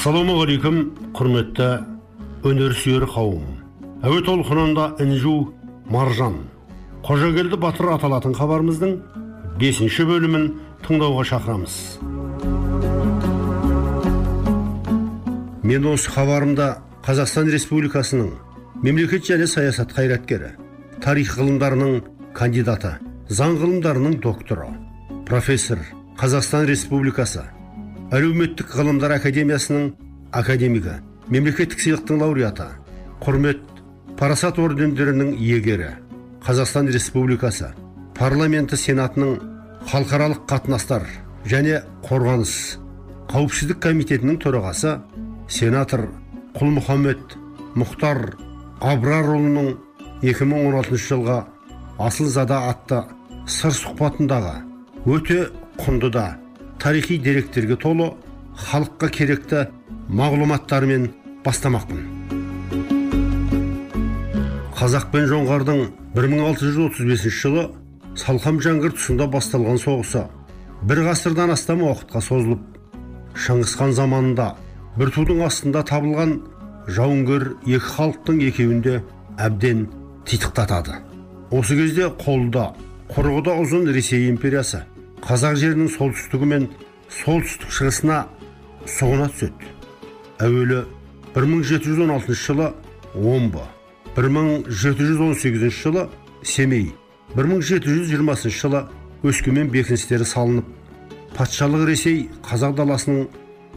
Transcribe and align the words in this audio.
ассалаумағалейкум 0.00 0.76
құрметті 1.12 1.64
өнерсүйер 2.48 3.04
қауым. 3.12 3.42
Әуе 4.00 4.22
толқынында 4.24 4.86
інжу 5.04 5.50
маржан. 5.92 6.38
Қожагелді 7.04 7.58
батыр 7.60 7.90
аталатын 7.98 8.32
хабарымыздың 8.38 8.94
бесінші 9.60 10.06
бөлімін 10.08 10.46
тыңдауға 10.86 11.26
шақырамыз. 11.34 11.76
Мен 15.68 15.92
осы 15.92 16.16
хабарымда 16.16 16.70
қазақстан 17.04 17.52
республикасының 17.52 18.32
мемлекет 18.80 19.28
және 19.28 19.52
саясат 19.52 19.92
қайраткері 19.92 20.54
тарих 21.04 21.36
ғылымдарының 21.36 22.00
кандидаты 22.32 22.96
заң 23.28 23.60
ғылымдарының 23.60 24.20
докторы 24.24 24.72
профессор 25.28 25.84
қазақстан 26.16 26.70
республикасы 26.72 27.50
әлеуметтік 28.10 28.72
ғылымдар 28.74 29.12
академиясының 29.14 29.84
академигі 30.34 30.96
мемлекеттік 31.30 31.78
сыйлықтың 31.78 32.18
лауреаты 32.18 32.64
құрмет 33.22 33.60
парасат 34.18 34.58
ордендерінің 34.58 35.36
иегері 35.36 35.92
қазақстан 36.42 36.90
республикасы 36.90 37.70
парламенті 38.18 38.80
сенатының 38.82 39.36
халықаралық 39.92 40.42
қатынастар 40.50 41.06
және 41.54 41.84
қорғаныс 42.08 42.56
қауіпсіздік 43.30 43.78
комитетінің 43.86 44.42
төрағасы 44.42 44.96
сенатор 45.60 46.08
құлмұхаммед 46.58 47.38
мұхтар 47.78 48.24
абрарұлының 48.90 49.72
2016 50.26 51.02
жылға 51.06 51.40
асылзада 52.10 52.64
атты 52.74 53.04
сыр 53.46 53.78
сұхбатындағы 53.84 54.56
өте 55.06 55.44
құнды 55.78 56.10
да 56.18 56.30
тарихи 56.80 57.18
деректерге 57.20 57.76
толы 57.76 58.10
халыққа 58.56 59.08
керекті 59.12 59.66
мағлұматтармен 60.08 61.10
бастамақпын. 61.44 62.00
Қазақ 64.80 65.10
пен 65.12 65.28
жоңғардың 65.28 65.82
1635 66.16 67.36
жылы 67.36 67.66
салқам 68.18 68.62
жәңгір 68.64 68.96
тұсында 68.96 69.28
басталған 69.30 69.80
соғысы 69.82 70.24
бір 70.88 71.02
ғасырдан 71.10 71.52
астам 71.52 71.84
уақытқа 71.84 72.22
созылып 72.24 72.62
шыңғысхан 73.44 73.92
заманында 73.98 74.48
бір 74.96 75.12
тудың 75.14 75.44
астында 75.46 75.84
табылған 75.90 76.38
жауынгер 76.88 77.50
екі 77.66 77.84
халықтың 77.92 78.40
екеуінде 78.48 79.02
әбден 79.38 79.84
титықтатады. 80.24 80.96
Осы 81.50 81.76
кезде 81.76 82.08
қолда 82.24 82.70
құрығы 83.12 83.56
ұзын 83.62 83.92
ресей 83.92 84.30
империясы 84.30 84.84
қазақ 85.24 85.56
жерінің 85.60 85.90
солтүстігі 85.96 86.48
мен 86.52 86.68
солтүстік 87.20 87.74
шығысына 87.76 88.20
сұғына 88.88 89.28
түседі. 89.32 89.70
Әуелі 90.40 90.84
1716 91.34 92.34
жылы 92.34 92.72
омбы 93.14 93.62
1718 94.16 95.70
жылы 95.82 96.08
семей 96.42 96.92
1720 97.36 98.50
жылы 98.50 98.84
өскемен 99.22 99.70
бекіністері 99.70 100.26
салынып 100.26 100.70
патшалық 101.36 101.86
ресей 101.88 102.28
қазақ 102.46 102.76
даласының 102.80 103.28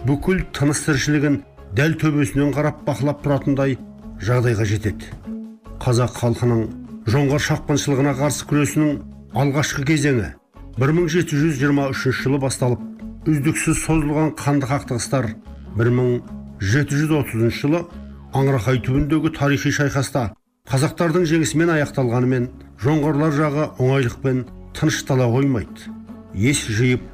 бүкіл 0.08 0.46
тыныс 0.56 0.86
тіршілігін 0.88 1.42
дәл 1.78 1.98
төбесінен 2.02 2.54
қарап 2.56 2.82
бақылап 2.88 3.22
тұратындай 3.26 3.78
жағдайға 4.24 4.66
жетеді. 4.70 5.12
Қазақ 5.84 6.16
халқының 6.22 6.64
жоңғар 7.12 7.44
шапқыншылығына 7.50 8.16
қарсы 8.22 8.48
күресінің 8.50 8.98
алғашқы 9.36 9.86
кезеңі 9.90 10.32
1723 10.74 12.12
жылы 12.18 12.40
басталып 12.42 13.28
үздіксіз 13.30 13.78
созылған 13.84 14.32
қанды 14.40 14.66
қақтығыстар 14.72 15.28
1730 15.78 17.52
жылы 17.60 17.84
аңырақай 18.34 18.82
түбіндегі 18.82 19.30
тарихи 19.38 19.70
шайқаста 19.78 20.32
қазақтардың 20.72 21.28
жеңісімен 21.30 21.76
аяқталғанымен 21.76 22.50
жоңғарлар 22.82 23.38
жағы 23.38 23.68
оңайлықпен 23.78 24.42
тыныштала 24.74 25.30
қоймайды. 25.30 25.94
Ес 26.34 26.66
жиып 26.66 27.06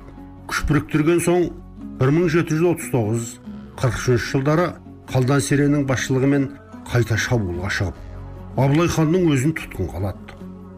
күш 0.47 0.63
біріктірген 0.71 1.19
соң 1.27 1.49
1739 1.99 3.39
43 3.83 4.31
жылдары 4.31 4.71
қалдан 5.11 5.43
сереннің 5.43 5.83
басшылығымен 5.89 6.47
қайта 6.87 7.19
шабуылға 7.19 7.75
шығып 7.75 8.03
абылай 8.55 8.87
ханның 8.95 9.27
өзін 9.35 9.55
тұтқынға 9.59 9.99
алады. 9.99 10.37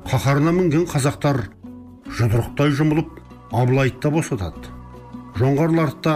Қаһарына 0.09 0.52
мінген 0.58 0.90
қазақтар 0.90 1.46
жұдырықтай 2.18 2.74
жұмылып 2.78 3.20
абылайды 3.52 4.00
да 4.04 4.12
босатады. 4.12 4.72
Жоңғарларды 5.40 6.02
да 6.04 6.16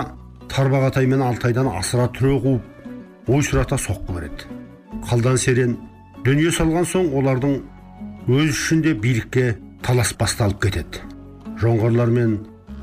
тарбағатай 0.52 1.08
мен 1.08 1.24
алтайдан 1.26 1.70
асыра 1.72 2.08
түре 2.16 2.40
қуып 2.44 3.32
ойсырата 3.32 3.76
соққы 3.76 4.16
береді. 4.16 4.50
Қалдан 5.10 5.38
серен 5.38 5.78
дүние 6.26 6.52
салған 6.56 6.88
соң 6.90 7.12
олардың 7.20 7.56
өз 8.28 8.52
ішінде 8.52 8.94
билікке 9.02 9.56
талас 9.86 10.14
басталып 10.20 10.62
кетеді. 10.66 11.02
Жоңғарлармен 11.62 12.38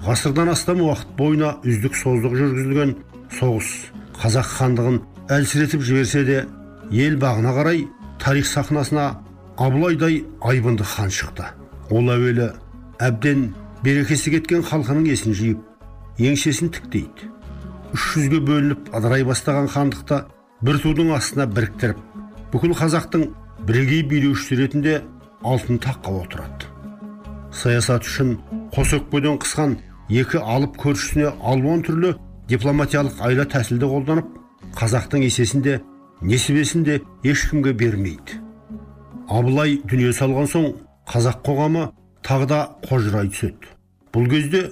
ғасырдан 0.06 0.52
астам 0.52 0.82
уақыт 0.86 1.16
бойына 1.18 1.56
үздік 1.66 1.96
создық 1.98 2.36
жүргізілген 2.38 2.94
соғыс 3.38 3.70
қазақ 4.22 4.48
хандығын 4.56 5.00
әлсіретіп 5.36 5.84
жіберсе 5.86 6.24
де 6.26 6.38
ел 6.90 7.18
бағына 7.20 7.54
қарай 7.58 7.86
тарих 8.22 8.46
сахнасына 8.46 9.06
абылайдай 9.56 10.24
айбынды 10.40 10.84
хан 10.84 11.10
шықты. 11.10 11.46
Ол 11.90 12.10
әуелі 12.10 12.52
әбден 13.00 13.52
берекесі 13.84 14.32
кеткен 14.34 14.64
халқының 14.66 15.06
есін 15.10 15.36
жиып 15.36 16.20
еңсесін 16.22 16.72
тіктейді. 16.74 17.30
Үш 17.92 18.08
жүзге 18.14 18.40
бөлініп 18.46 18.90
ыдырай 18.96 19.24
бастаған 19.28 19.68
хандықты 19.72 20.22
бір 20.64 20.78
тудың 20.84 21.12
астына 21.16 21.46
біріктіріп 21.46 21.98
бүкіл 22.52 22.74
қазақтың 22.78 23.26
бірегей 23.68 24.02
билеушісі 24.08 24.58
ретінде 24.60 25.00
алтын 25.44 25.80
таққа 25.82 26.12
отырады. 26.22 26.68
Саясат 27.52 28.06
үшін 28.08 28.36
қос 28.74 28.94
өкпеден 28.96 29.38
қысқан 29.42 29.76
екі 30.08 30.40
алып 30.40 30.76
көршісіне 30.80 31.32
алуан 31.40 31.82
түрлі 31.86 32.14
дипломатиялық 32.48 33.20
айла 33.24 33.44
тәсілді 33.48 33.88
қолданып 33.92 34.30
қазақтың 34.78 35.26
есесінде 35.26 35.80
несібесін 36.22 36.86
ешкімге 37.24 37.72
бермейді. 37.72 38.38
Абылай 39.28 39.80
дүние 39.84 40.12
салған 40.12 40.48
соң 40.48 40.72
қазақ 41.08 41.42
қоғамы 41.46 41.88
тағы 42.26 42.48
да 42.48 42.58
қожырай 42.86 43.30
түседі. 43.32 43.70
Бұл 44.12 44.28
кезде 44.30 44.62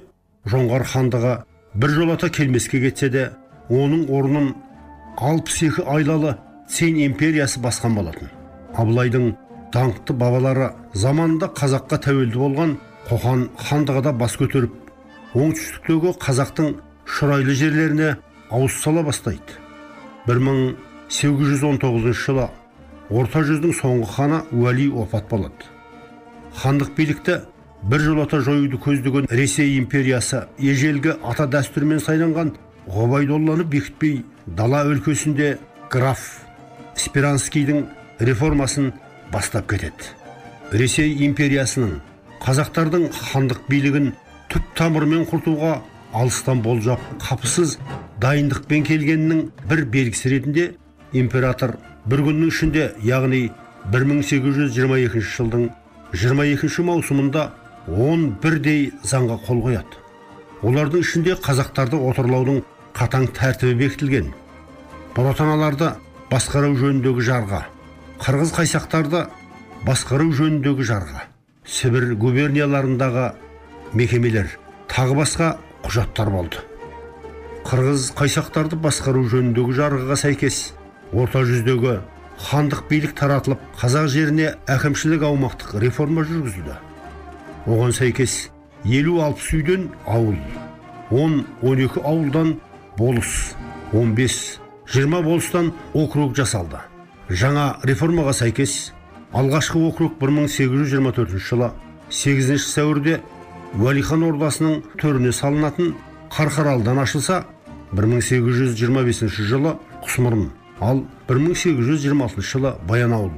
жоңғар 0.51 0.85
хандығы 0.93 1.35
бір 1.75 1.95
жолата 1.97 2.31
келмеске 2.31 2.81
кетсе 2.81 3.09
де 3.11 3.31
оның 3.71 4.09
орнын 4.11 4.53
алпыс 5.17 5.63
екі 5.69 5.87
айлалы 5.87 6.37
цин 6.69 7.01
империясы 7.07 7.61
басқан 7.61 7.97
болатын. 7.99 8.31
Абылайдың 8.75 9.33
даңқты 9.75 10.15
бабалары 10.19 10.71
заманында 10.95 11.51
қазаққа 11.59 12.01
тәуелді 12.07 12.39
болған 12.45 12.77
қоқан 13.09 13.49
хандығы 13.69 14.05
да 14.07 14.13
бас 14.13 14.37
көтеріп 14.39 14.73
оңтүстіктегі 15.35 16.15
қазақтың 16.23 16.73
шұрайлы 17.07 17.55
жерлеріне 17.55 18.15
ауыз 18.51 18.79
сала 18.83 19.03
бастайды. 19.07 19.59
1819 20.27 22.15
жылы 22.25 22.49
орта 23.11 23.43
жүздің 23.47 23.75
соңғы 23.75 24.09
ханы 24.15 24.43
уәли 24.53 24.91
опат 25.03 25.29
болады. 25.31 25.80
Хандық 26.57 26.95
билікті 26.97 27.41
бір 27.91 28.01
жолата 28.05 28.41
жоюды 28.45 28.79
көздеген 28.81 29.29
ресей 29.31 29.79
империясы 29.79 30.45
ежелгі 30.59 31.15
ата 31.25 31.47
дәстүрмен 31.49 32.03
сайланған 32.05 32.53
ғұбайдолланы 32.91 33.65
бекітпей 33.65 34.25
дала 34.47 34.83
өлкесінде 34.91 35.57
граф 35.91 36.25
спиранскийдің 36.97 37.85
реформасын 38.21 38.93
бастап 39.33 39.71
кетеді. 39.71 40.11
Ресей 40.73 41.15
империясының 41.27 42.01
қазақтардың 42.45 43.09
хандық 43.15 43.65
билігін 43.71 44.13
түп 44.53 44.67
тамырымен 44.77 45.25
құртуға 45.31 45.79
алыстан 46.13 46.63
болжап 46.63 47.01
қапысыз 47.23 47.79
дайындықпен 48.21 48.85
келгенінің 48.87 49.43
бір 49.71 49.85
белгісі 49.95 50.35
ретінде 50.35 50.71
император 51.13 51.77
бір 52.07 52.25
күннің 52.29 52.53
ішінде 52.53 52.87
яғни 53.07 53.49
1822 53.93 55.23
жылдың 55.35 55.71
22 56.13 56.85
маусымында 56.85 57.51
11дей 57.89 58.91
заңға 59.07 59.39
қол 59.47 59.63
қояды. 59.67 59.99
Олардың 60.67 61.05
ішінде 61.05 61.37
қазақтарды 61.41 61.99
отарлаудың 62.11 62.63
қатаң 62.99 63.29
тәртібі 63.37 63.77
бекітілген. 63.85 64.33
Ботаналарды 65.15 65.93
басқару 66.31 66.75
жөніндегі 66.79 67.25
жарға 67.27 67.65
қырғыз 68.23 68.53
қайсақтарды 68.59 69.25
басқару 69.87 70.29
жөніндегі 70.37 70.85
жарға 70.87 71.25
сібір 71.65 72.13
губернияларындағы 72.21 73.31
мекемелер 73.95 74.53
тағы 74.91 75.17
басқа 75.19 75.55
құжаттар 75.87 76.31
болды. 76.31 76.61
Қырғыз 77.67 78.11
қайсақтарды 78.19 78.79
басқару 78.83 79.25
жөніндегі 79.31 79.79
жарғыға 79.79 80.19
сәйкес 80.21 80.61
орта 81.13 81.43
жүздегі 81.49 82.01
хандық 82.41 82.87
билік 82.89 83.13
таратылып 83.19 83.61
қазақ 83.81 84.09
жеріне 84.13 84.55
әкімшілік 84.71 85.25
аумақтық 85.29 85.77
реформа 85.83 86.25
жүргізілді. 86.29 86.77
Оған 87.69 87.93
сәйкес 87.93 88.51
50-60 88.85 89.51
үйден 89.59 89.89
ауыл 90.07 90.39
10-12 91.11 92.01
ауылдан 92.01 92.55
болыс 92.99 93.55
15-20 93.93 95.23
болыстан 95.25 95.73
округ 95.95 96.37
жасалды. 96.37 96.81
Жаңа 97.29 97.81
реформаға 97.85 98.33
сәйкес 98.35 98.93
алғашқы 99.33 99.83
округ 99.87 100.17
1824 100.23 101.37
жылы 101.39 101.71
8 102.11 102.57
сәуірде 102.65 103.21
уәлихан 103.79 104.25
ордасының 104.27 104.81
төріне 104.99 105.33
салынатын 105.33 105.95
қарқаралыдан 106.35 107.03
ашылса 107.03 107.45
1825 107.93 109.29
жылы 109.51 109.77
құсмұрын 110.03 110.49
ал 110.81 111.05
1826 111.29 112.41
жылы 112.53 112.75
баянауыл 112.89 113.33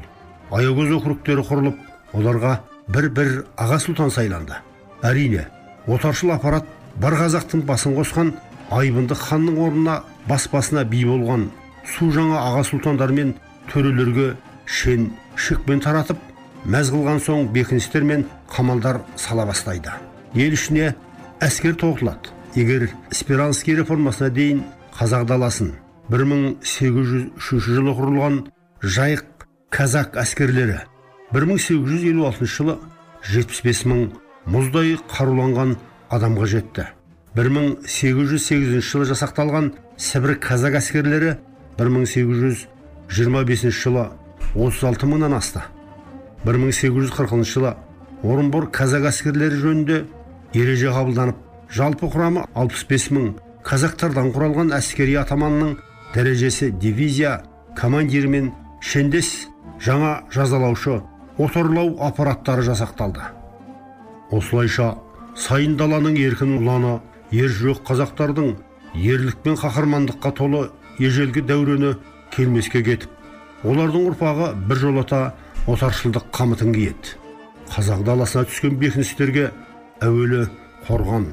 аягөз 0.52 0.92
округтері 0.98 1.44
құрылып 1.48 2.14
оларға 2.16 2.58
бір-бір 2.92 3.44
аға 3.56 3.78
сұлтан 3.82 4.10
сайланды. 4.10 4.56
Әрине 5.02 5.46
отаршыл 5.86 6.32
аппарат 6.34 6.66
бар 7.00 7.16
қазақтың 7.18 7.64
басын 7.66 7.96
қосқан 7.96 8.32
айбынды 8.70 9.16
ханның 9.18 9.58
орнына 9.66 10.02
бас 10.28 10.48
басына 10.52 10.84
би 10.84 11.04
болған 11.08 11.48
су 11.96 12.10
жаңа 12.14 12.44
аға 12.48 12.62
сұлтандар 12.68 13.12
мен 13.12 13.34
төрелерге 13.72 14.34
шен 14.66 15.10
шекпен 15.36 15.80
таратып 15.80 16.18
мәз 16.64 16.92
қылған 16.94 17.20
соң 17.24 17.48
бекіністер 17.54 18.04
мен 18.06 18.26
қамалдар 18.52 19.00
сала 19.16 19.46
бастайды. 19.46 19.90
Ел 20.34 20.54
ішіне 20.54 20.94
әскер 21.40 21.74
тоғытылады. 21.74 22.30
Егер 22.54 22.90
спиранский 23.10 23.74
реформасына 23.76 24.30
дейін 24.30 24.62
қазақ 24.98 25.24
даласын 25.26 25.72
1803 26.10 27.60
жылы 27.62 27.92
құрылған 27.94 28.38
жайық 28.82 29.46
казак 29.70 30.16
әскерлері 30.18 30.80
1856 31.32 32.48
жылы 32.56 32.74
75 33.28 33.84
мың 33.86 34.00
мұздай 34.50 34.96
қаруланған 35.12 35.76
адамға 36.10 36.46
жетті. 36.50 36.84
1808 37.38 38.82
жылы 38.82 39.06
жасақталған 39.12 39.70
сібір 39.96 40.34
казак 40.42 40.74
әскерлері 40.82 41.36
1825 41.78 43.70
жылы 43.70 44.08
36 44.54 45.06
мыңнан 45.06 45.38
асты. 45.38 45.62
1840 46.44 47.46
жылы 47.46 47.76
орынбор 48.22 48.66
казак 48.74 49.06
әскерлері 49.12 49.56
жөнінде 49.62 50.02
ереже 50.52 50.90
қабылданып 50.92 51.36
жалпы 51.70 52.10
құрамы 52.10 52.44
65 52.58 53.08
мың 53.14 53.32
казактардан 53.64 54.32
құралған 54.34 54.74
әскери 54.76 55.14
атаманның 55.22 55.78
дәрежесі 56.14 56.70
дивизия 56.70 57.40
командирі 57.76 58.28
мен 58.28 58.50
шендес 58.80 59.48
жаңа 59.80 60.22
жазалаушы 60.32 61.00
отарлау 61.38 61.96
аппараттары 62.04 62.64
жасақталды. 62.66 63.24
Осылайша 64.30 64.94
сайын 65.36 65.76
даланың 65.80 66.18
еркін 66.20 66.58
ұланы 66.58 66.98
ержүрек 67.32 67.82
қазақтардың 67.88 68.54
ерлік 68.94 69.40
пен 69.44 69.56
қаһармандыққа 69.56 70.34
толы 70.36 70.66
ежелгі 71.00 71.44
дәурені 71.48 71.94
келмеске 72.34 72.82
кетіп 72.84 73.64
олардың 73.64 74.08
ұрпағы 74.10 74.52
біржолата 74.68 75.22
отаршылдық 75.66 76.28
қамытын 76.34 76.72
киеді. 76.74 77.16
Қазақ 77.72 78.02
даласына 78.04 78.44
түскен 78.50 78.76
бекіністерге 78.80 79.50
әуелі 80.02 80.44
қорған. 80.88 81.28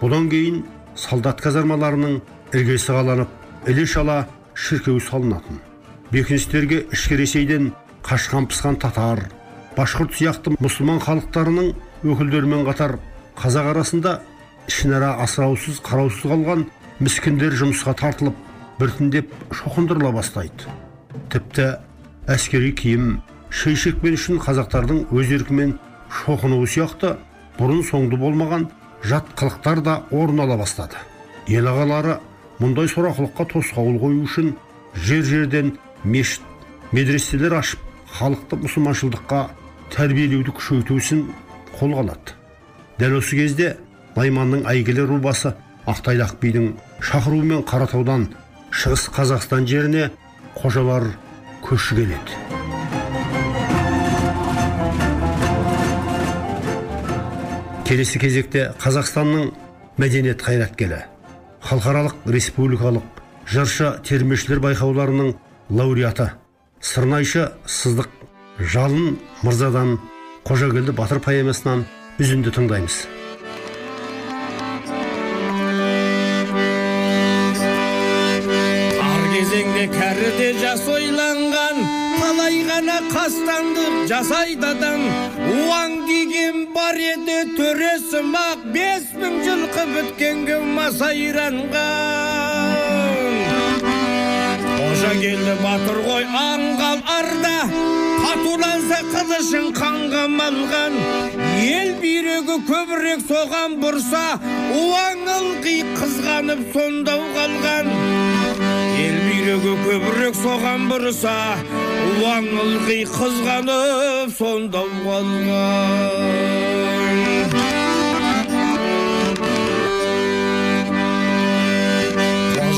Бұдан 0.00 0.28
кейін 0.32 0.62
солдат 0.96 1.42
казармаларының 1.44 2.20
іргесі 2.54 2.96
қаланып 2.96 3.43
іле 3.66 3.86
шала 3.86 4.26
шіркеу 4.54 5.00
салынатын. 5.00 5.58
Бекіністерге 6.12 6.84
ішкі 6.92 7.16
ресейден 7.16 7.72
қашқан 8.04 8.48
пысқан 8.50 8.76
татар 8.80 9.24
башқұрт 9.76 10.14
сияқты 10.18 10.52
мұсылман 10.60 11.00
халықтарының 11.02 11.70
өкілдерімен 12.04 12.64
қатар 12.68 12.98
қазақ 13.40 13.70
арасында 13.72 14.18
ішінара 14.68 15.14
асыраусыз 15.24 15.80
қараусыз 15.84 16.28
қалған 16.28 16.66
міскіндер 17.00 17.56
жұмысқа 17.58 17.96
тартылып 17.98 18.36
біртіндеп 18.78 19.32
шоқындырыла 19.50 20.12
бастайды. 20.14 20.68
Тіпті 21.32 21.78
әскери 22.30 22.74
киім 22.76 23.18
шей 23.50 23.76
шекпен 23.80 24.18
үшін 24.18 24.38
қазақтардың 24.44 25.06
өз 25.14 25.32
еркімен 25.38 25.74
шоқынуы 26.20 26.68
сияқты 26.68 27.16
бұрын 27.58 27.82
соңды 27.88 28.20
болмаған 28.20 28.68
жат 29.02 29.34
қылықтар 29.38 29.82
да 29.82 29.98
орын 30.10 30.44
ала 30.44 30.60
бастады. 30.60 31.00
Ел 31.48 31.68
ағалары 31.72 32.18
мұндай 32.60 32.88
сорақылыққа 32.90 33.46
тосқауыл 33.50 33.98
қою 34.02 34.22
үшін 34.28 34.52
жер 34.94 35.24
жерден 35.26 35.74
мешіт 36.04 36.42
медреселер 36.94 37.56
ашып 37.58 37.80
халықты 38.14 38.58
мұсылманшылдыққа 38.62 39.40
тәрбиелеуді 39.94 40.54
күшейту 40.54 40.98
ісін 41.00 41.24
қолға 41.74 42.04
алады. 42.04 42.34
Дәл 43.00 43.18
осы 43.18 43.38
кезде 43.38 43.74
найманның 44.14 44.68
әйгілі 44.70 45.06
рубасы 45.10 45.54
ақтайлақ 45.90 46.36
бидің 46.42 46.68
шақыруымен 47.02 47.64
қаратаудан 47.66 48.28
шығыс 48.70 49.08
қазақстан 49.16 49.66
жеріне 49.66 50.10
қожалар 50.54 51.08
көші 51.66 51.98
келеді. 51.98 52.38
Келесі 57.84 58.22
кезекте 58.22 58.70
қазақстанның 58.80 59.50
мәдениет 59.98 60.40
қайраткері 60.42 61.02
халықаралық 61.64 62.28
республикалық 62.28 63.22
жыршы 63.48 63.88
термешілер 64.04 64.60
байқауларының 64.60 65.32
лауреаты 65.72 66.30
сырнайшы 66.84 67.46
сыздық 67.64 68.10
жалын 68.74 69.16
мырзадан 69.42 69.96
қожагелді 70.44 70.92
батыр 70.92 71.22
поэмасынан 71.24 71.86
үзінді 72.20 72.52
тыңдаймыз. 72.54 72.98
Кезеңде 79.34 79.88
кәріде 79.90 80.46
жас 80.60 80.84
ойланған 80.88 81.80
қалай 82.20 82.60
ғана 82.68 83.00
қастандық 83.10 83.96
жасайды 84.08 84.68
адам 84.70 85.02
бар 86.84 86.98
еді 87.00 87.36
төресім-ақ 87.56 88.64
бес 88.74 89.04
мың 89.16 89.36
жылқы 89.44 89.84
біткенге 89.88 90.56
масайранған 90.76 91.84
қожа 94.66 95.12
келді 95.22 95.54
батыр 95.62 96.00
ғой 96.04 96.26
аңғал 96.28 97.00
арда. 97.14 97.54
Қатуланса 98.24 98.98
қылышын 99.14 99.70
қанға 99.78 100.24
малған 100.34 100.98
ел 101.62 101.94
бүйрегі 102.02 102.56
көбірек 102.68 103.24
соған 103.30 103.78
бұрса 103.80 104.24
уаң 104.80 105.24
ылғи 105.38 105.78
қызғанып 106.00 106.66
сондау 106.74 107.22
қалған. 107.38 107.86
Ел 109.04 109.16
бүйрегі 109.22 109.74
көбірек 109.86 110.36
соған 110.42 110.84
бұрса 110.92 111.38
уаң 112.20 112.52
ылғи 112.66 113.00
қызғанып 113.14 114.36
сондау 114.36 114.92
қалған. 115.08 116.63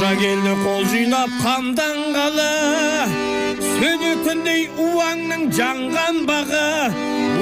Қожа 0.06 0.18
келді 0.20 0.50
қол 0.62 0.84
жинап 0.86 1.30
қамданғалы 1.42 2.44
сөнетіндей 3.58 4.68
уаңның 4.78 5.42
жанған 5.56 6.20
бағы 6.28 6.60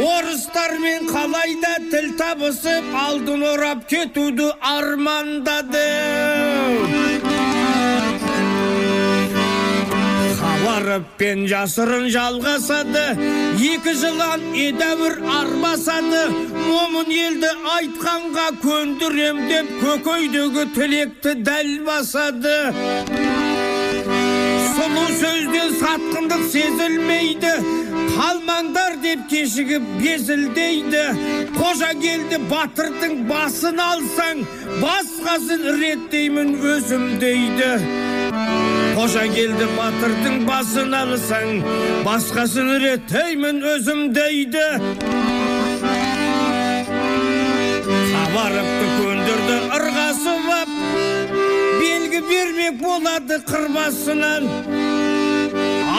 орыстармен 0.00 1.04
қалайда 1.10 1.74
тіл 1.92 2.08
табысып 2.16 2.88
алдын 3.02 3.44
орап 3.52 3.84
кетуді 3.90 4.48
армандады 4.70 5.84
хабаровпен 10.84 11.46
жасырын 11.48 12.08
жалғасады. 12.12 13.04
Екі 13.56 13.94
жылан 13.96 14.42
едәуір 14.52 15.16
арбасады. 15.32 16.24
Момын 16.52 17.08
елді 17.08 17.50
айтқанға 17.76 18.46
көндірем 18.60 19.40
деп 19.48 19.70
көкейдегі 19.80 20.66
тілекті 20.76 21.34
дәл 21.46 21.70
басады. 21.88 22.56
Сұлу 24.74 25.06
сөзден 25.20 25.72
сатқындық 25.80 26.44
сезілмейді. 26.52 27.54
Қалмаңдар 28.14 28.98
деп 29.02 29.24
кешігіп 29.30 29.86
безілдейді. 30.02 31.04
Қожа 31.56 31.94
келді 31.96 32.42
батырдың 32.50 33.24
басын 33.30 33.80
алсаң 33.80 34.44
басқасын 34.82 35.70
реттеймін 35.80 36.58
өзім 36.74 37.14
дейді. 37.22 37.72
Қожа 38.94 39.24
келді 39.26 39.66
батырдың 39.74 40.44
басын 40.46 40.94
алсаң 40.94 41.62
басқасын 42.06 42.68
реттеймін 42.82 43.58
өзім 43.72 44.04
дейді. 44.14 44.62
Хабаровты 48.12 48.86
көндірді 48.98 49.56
ырғасып 49.78 50.46
ап 50.58 50.76
белгі 51.80 52.22
бермек 52.28 52.78
болады 52.82 53.40
қырбасынан. 53.50 54.48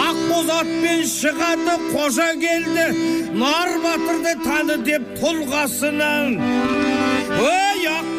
Ақбоз 0.05 0.49
атпен 0.61 1.03
шығады 1.11 1.75
қожа 1.91 2.31
келді 2.39 2.87
нар 3.35 3.75
батырды 3.83 4.37
таны 4.45 4.79
деп 4.87 5.11
тұлғасынан 5.19 6.74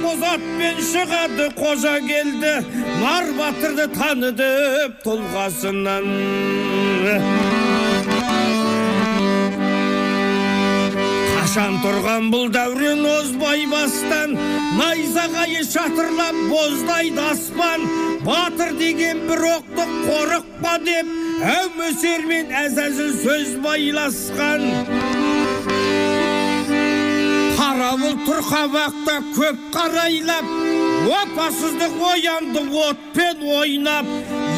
ой 0.07 0.15
ақбоз 0.15 0.23
атпен 0.23 0.77
шығады 0.87 1.47
қожа 1.57 1.97
келді 2.07 2.53
нар 3.01 3.27
батырды 3.35 3.87
таныды 3.95 4.51
тұлғасынан 5.03 6.07
қашан 11.33 11.79
тұрған 11.83 12.31
бұл 12.31 12.51
дәурен 12.55 13.03
озбай 13.17 13.67
бастан 13.67 14.37
найзағайы 14.79 15.65
шатырлап 15.67 16.39
боздайды 16.53 17.21
аспан 17.33 17.89
батыр 18.27 18.77
деген 18.79 19.27
бір 19.27 19.43
оқты 19.57 19.89
қорықпа 20.07 20.77
деп 20.87 21.11
әумесермен 21.57 22.55
әзәзіл 22.65 23.13
сөз 23.25 23.57
байласқан 23.65 24.71
қара 27.77 27.97
бұлт 28.01 28.29
қабақта 28.49 29.15
көп 29.37 29.57
қарайлап 29.75 30.47
опасыздық 31.13 31.99
оянды 32.09 32.63
отпен 32.87 33.43
ойнап 33.53 34.07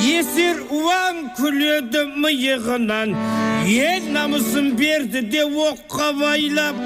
есер 0.06 0.60
уаң 0.70 1.18
күледі 1.38 2.04
миығынан. 2.14 3.16
Ел 3.66 4.06
намысын 4.14 4.70
берді 4.78 5.24
де 5.32 5.42
оққа 5.42 6.12
байлап 6.20 6.78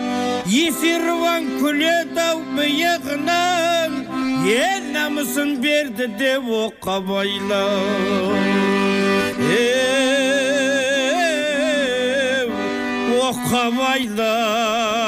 есер 0.49 1.05
уаң 1.19 1.51
күледі 1.61 2.25
ау 2.25 2.41
миығынан. 2.57 4.01
Ел 4.49 4.89
намысын 4.97 5.59
берді 5.61 6.09
де 6.17 6.39
оққа 6.41 6.97
байлап. 7.13 8.41
Оққа 13.21 13.65
байлап. 13.77 15.02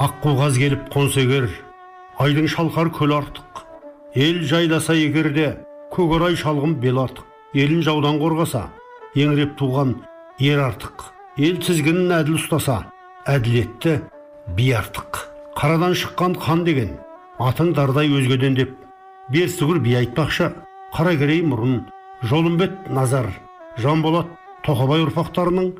Аққуғаз 0.00 0.56
келіп 0.56 0.86
қонса 0.94 1.20
егер 1.20 1.50
айдың 2.20 2.46
шалқар 2.48 2.88
көл 2.96 3.12
артық. 3.12 3.64
Ел 4.16 4.38
жайласа 4.48 4.94
егерде 4.96 5.58
көкорай 5.92 6.38
шалғын 6.40 6.78
бел 6.80 7.02
артық. 7.02 7.26
Елін 7.52 7.82
жаудан 7.84 8.16
қорғаса 8.22 8.62
еңіреп 9.14 9.58
туған 9.60 9.98
ер 10.40 10.62
артық. 10.64 11.04
Ел 11.36 11.60
тізгінін 11.60 12.14
әділ 12.16 12.38
ұстаса 12.38 12.78
әділетті 13.28 13.98
би 14.56 14.70
артық. 14.72 15.26
Қарадан 15.60 15.92
шыққан 15.92 16.36
хан 16.40 16.64
деген 16.64 16.94
атың 17.38 17.74
дардай 17.76 18.08
өзгеден 18.08 18.56
деп 18.56 18.72
берсүгір 19.34 19.82
би 19.84 19.98
айтпақшы 19.98 20.48
қаракерей 20.94 21.42
мұрын 21.44 21.82
жолымбет 22.24 22.88
назар 22.88 23.28
жанболат 23.76 24.32
тоқабай 24.64 25.04
ұрпақтарының 25.04 25.74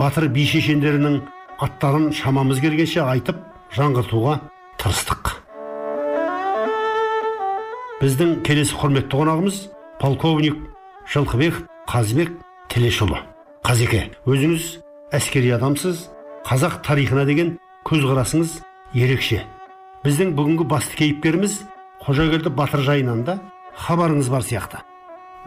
батыр 0.00 0.28
би 0.32 0.46
шешендерінің 0.48 1.20
аттарын 1.66 2.08
шамамыз 2.16 2.60
келгенше 2.64 3.04
айтып 3.04 3.44
жаңғыртуға 3.74 4.38
тырыстық. 4.80 5.32
Біздің 8.00 8.32
келесі 8.46 8.76
құрметті 8.76 9.16
қонағымыз 9.16 9.60
полковник 10.00 10.58
жылқыбек 11.10 11.62
қазыбек 11.88 12.34
тілешұлы. 12.70 13.22
Қазеке 13.66 14.10
өзіңіз 14.28 14.66
әскери 15.16 15.54
адамсыз 15.56 16.06
қазақ 16.46 16.82
тарихына 16.86 17.24
деген 17.26 17.56
көзқарасыңыз 17.88 18.60
ерекше. 18.94 19.42
Біздің 20.04 20.34
бүгінгі 20.36 20.68
басты 20.70 21.00
кейіпкеріміз 21.00 21.62
қожагелді 22.04 22.52
батыр 22.54 22.84
жайынан 22.86 23.24
да 23.24 23.40
хабарыңыз 23.74 24.30
бар 24.30 24.44
сияқты. 24.44 24.82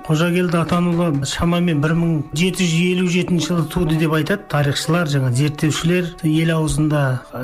Қожагелді 0.08 0.60
атанұлы 0.64 1.26
шамамен 1.28 1.82
1757 1.84 3.40
жылы 3.44 3.66
туды 3.70 3.98
деп 4.00 4.14
айтады. 4.18 4.46
Тарихшылар 4.50 5.10
жаңа 5.12 5.32
зерттеушілер 5.36 6.14
ел 6.24 6.54
аузында 6.56 7.02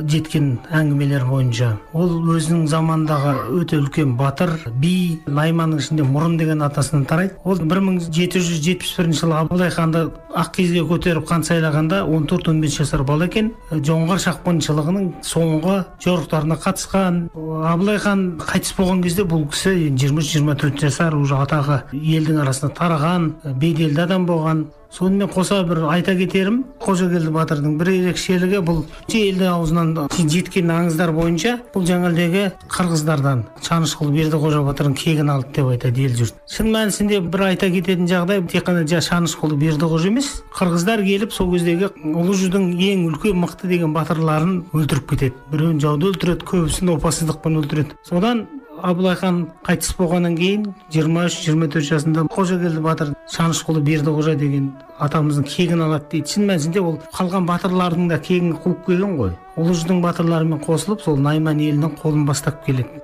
жеткен 0.09 0.59
әңгімелер 0.71 1.25
бойынша. 1.29 1.75
Ол 1.93 2.13
өзінің 2.35 2.65
заманындағы 2.71 3.33
өте 3.59 3.79
үлкен 3.81 4.15
батыр 4.19 4.55
би 4.81 5.21
найманның 5.27 5.83
ішінде 5.83 6.07
мұрын 6.07 6.37
деген 6.39 6.63
атасынан 6.65 7.05
тарайды. 7.09 7.35
Ол 7.43 7.59
1771 7.59 9.13
жылы 9.13 9.37
абылай 9.39 9.71
ханды 9.73 10.07
ақкиізге 10.35 10.85
көтеріп 10.89 11.27
хан 11.29 11.43
сайлағанда 11.47 12.03
14-15 12.07 12.79
жасар 12.81 13.03
бала 13.07 13.27
екен. 13.29 13.51
Жоңғар 13.71 14.21
шапқыншылығының 14.25 15.11
соңғы 15.25 15.77
жорықтарына 16.03 16.59
қатысқан. 16.63 17.21
Абылай 17.35 17.99
хан 18.03 18.25
қайтыс 18.41 18.75
болған 18.77 19.03
кезде 19.05 19.23
бұл 19.27 19.47
кісі 19.51 19.75
23-24 19.95 20.81
жасар 20.87 21.15
уже 21.15 21.37
атағы 21.39 21.81
елдің 21.93 22.44
арасына 22.45 22.73
тараған 22.77 23.29
беделді 23.59 24.05
адам 24.05 24.29
болған. 24.29 24.67
Сонымен 24.95 25.27
қоса 25.27 25.57
бір 25.67 25.81
айта 25.91 26.13
кетерім 26.15 26.61
қожагелді 26.79 27.33
батырдың 27.35 27.73
бір 27.75 27.89
ерекшелігі 27.91 28.61
бұл 28.63 28.77
елдің 29.11 29.49
аузынан 29.51 29.89
жеткен 30.15 30.71
аңыздар 30.71 31.11
бойынша 31.11 31.57
бұл 31.73 31.83
жаңалдегі 31.89 32.45
қырғыздардан 32.71 33.43
шанышқұл 33.65 34.13
бердіқожа 34.15 34.61
батырдың 34.69 34.95
кегін 34.95 35.33
алды 35.33 35.51
деп 35.57 35.73
айтады 35.73 36.05
ел 36.05 36.15
жұрт. 36.15 36.39
Шын 36.47 36.71
мәнісінде 36.71 37.19
бір 37.27 37.43
айта 37.49 37.67
кететін 37.73 38.07
жағдай 38.07 38.45
тек 38.47 38.69
қана 38.69 38.85
шанышқұл 38.87 39.57
бердіқожа 39.59 40.13
емес 40.13 40.31
қырғыздар 40.55 41.03
келіп 41.03 41.35
сол 41.35 41.51
кездегі 41.51 41.91
ұлы 42.15 42.37
жүздің 42.39 42.71
ең 42.79 43.07
үлкен 43.09 43.41
мықты 43.41 43.67
деген 43.67 43.91
батырларын 43.97 44.61
өлтіріп 44.71 45.09
кетеді. 45.11 45.35
Біреуін 45.51 45.81
жауды 45.83 46.13
өлтіреді 46.13 46.47
көбісін 46.47 46.95
опасыздықпен 46.95 47.59
өлтіреді. 47.59 47.99
Содан 48.07 48.45
абылай 48.85 49.15
хан 49.17 49.37
қайтыс 49.65 49.95
болғаннан 49.97 50.35
кейін 50.37 50.65
23-24 50.93 51.85
жасында 51.89 52.25
қожагелді 52.33 52.81
батыр 52.85 53.13
шанышқұлы 53.33 53.81
бердіқожа 53.85 54.35
деген 54.37 54.67
атамыздың 55.01 55.47
кегін 55.49 55.81
алады 55.87 56.11
дейді. 56.11 56.33
Шын 56.35 56.45
мәнісінде 56.51 56.83
ол 56.83 56.99
қалған 57.15 57.47
батырлардың 57.49 58.11
да 58.11 58.19
кегін 58.21 58.53
қуып 58.61 58.85
келген 58.85 59.15
ғой. 59.17 59.31
Ұлы 59.57 59.73
жүздің 59.73 60.01
батырларымен 60.05 60.61
қосылып 60.65 61.01
сол 61.01 61.17
найман 61.17 61.61
елінің 61.65 61.95
қолын 62.01 62.27
бастап 62.29 62.61
келеді. 62.65 63.01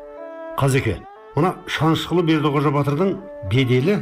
Қазеке 0.60 1.00
мына 1.36 1.56
шанышқылы 1.66 2.28
бердіқожа 2.30 2.74
батырдың 2.76 3.16
беделі 3.50 4.02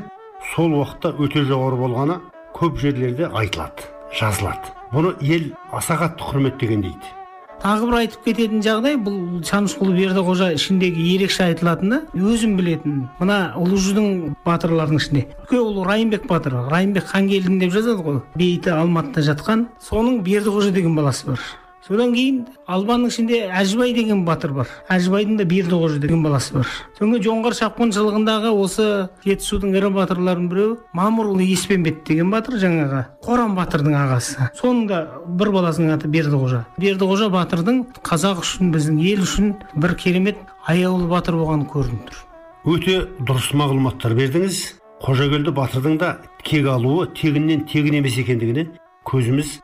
сол 0.56 0.76
уақытта 0.82 1.14
өте 1.16 1.46
жоғары 1.48 1.80
болғаны 1.80 2.20
көп 2.60 2.82
жерлерде 2.82 3.30
айтылады 3.32 3.88
жазылады. 4.20 4.76
Бұны 4.92 5.16
ел 5.22 5.52
аса 5.72 5.96
қатты 6.02 6.28
құрметтеген 6.28 6.84
дейді. 6.88 7.19
Тағы 7.64 7.90
бір 7.90 7.98
айтып 8.00 8.26
кететін 8.28 8.64
жағдай 8.64 8.98
бұл 9.04 9.40
шанышқұл 9.48 9.92
бердіқожа 9.98 10.52
ішіндегі 10.56 11.06
ерекше 11.16 11.46
айтылатыны 11.50 12.02
өзім 12.16 12.56
білетін. 12.60 13.00
Мына 13.20 13.40
ұлы 13.60 13.80
жүздің 13.80 14.36
батырларының 14.48 15.02
ішінде. 15.02 15.26
Ол 15.60 15.84
райымбек 15.88 16.28
батыр 16.30 16.60
райымбек 16.72 17.10
хангелдин 17.12 17.60
деп 17.60 17.76
жазады 17.76 18.06
ғой. 18.06 18.22
Бейіті 18.40 18.76
алматыда 18.78 19.26
жатқан 19.34 19.68
соның 19.84 20.22
бердіқожа 20.24 20.72
деген 20.76 20.96
баласы 20.96 21.28
бар. 21.28 21.44
Содан 21.90 22.14
кейін 22.14 22.44
албанның 22.70 23.10
ішінде 23.10 23.40
әжібай 23.50 23.94
деген 23.98 24.22
батыр 24.28 24.54
бар. 24.54 24.70
Әжібайдың 24.94 25.40
да 25.40 25.46
бердіқожа 25.50 25.98
деген 26.00 26.22
баласы 26.24 26.54
бар. 26.54 26.70
Содан 26.96 27.16
кейін 27.16 27.26
жоңғар 27.26 27.58
шапқыншылығындағы 27.60 28.54
осы 28.54 28.88
жетісудың 29.26 29.74
ірі 29.76 29.92
батырларының 29.98 30.50
біреуі 30.54 30.78
мамырұлы 30.96 31.50
еспенбет 31.50 32.04
деген 32.08 32.30
батыр 32.30 32.60
жаңағы 32.62 33.04
қорам 33.26 33.58
батырдың 33.58 33.98
ағасы. 34.06 34.50
Соның 34.62 34.88
да 34.88 35.02
бір 35.26 35.54
баласының 35.58 35.98
аты 35.98 36.08
бердіқожа 36.14 36.66
бердіқожа 36.78 37.30
батырдың 37.34 37.84
қазақ 38.06 38.44
үшін 38.46 38.74
біздің 38.76 39.02
ел 39.10 39.24
үшін 39.26 39.56
бір 39.76 39.96
керемет 39.98 40.38
аяулы 40.70 41.10
батыр 41.10 41.40
болғаны 41.42 41.66
көрініп 41.74 42.06
тұр. 42.10 42.22
Өте 42.70 43.00
дұрыс 43.24 43.50
мағлұматтар 43.58 44.14
бердіңіз. 44.20 44.62
Қожагелді 45.00 45.54
батырдың 45.56 45.96
да 45.98 46.10
кек 46.44 46.68
алуы 46.68 47.08
тегіннен 47.16 47.64
тегін 47.72 48.02
емес 48.02 48.18
екендігіне 48.20 48.66
көзіміз 49.08 49.62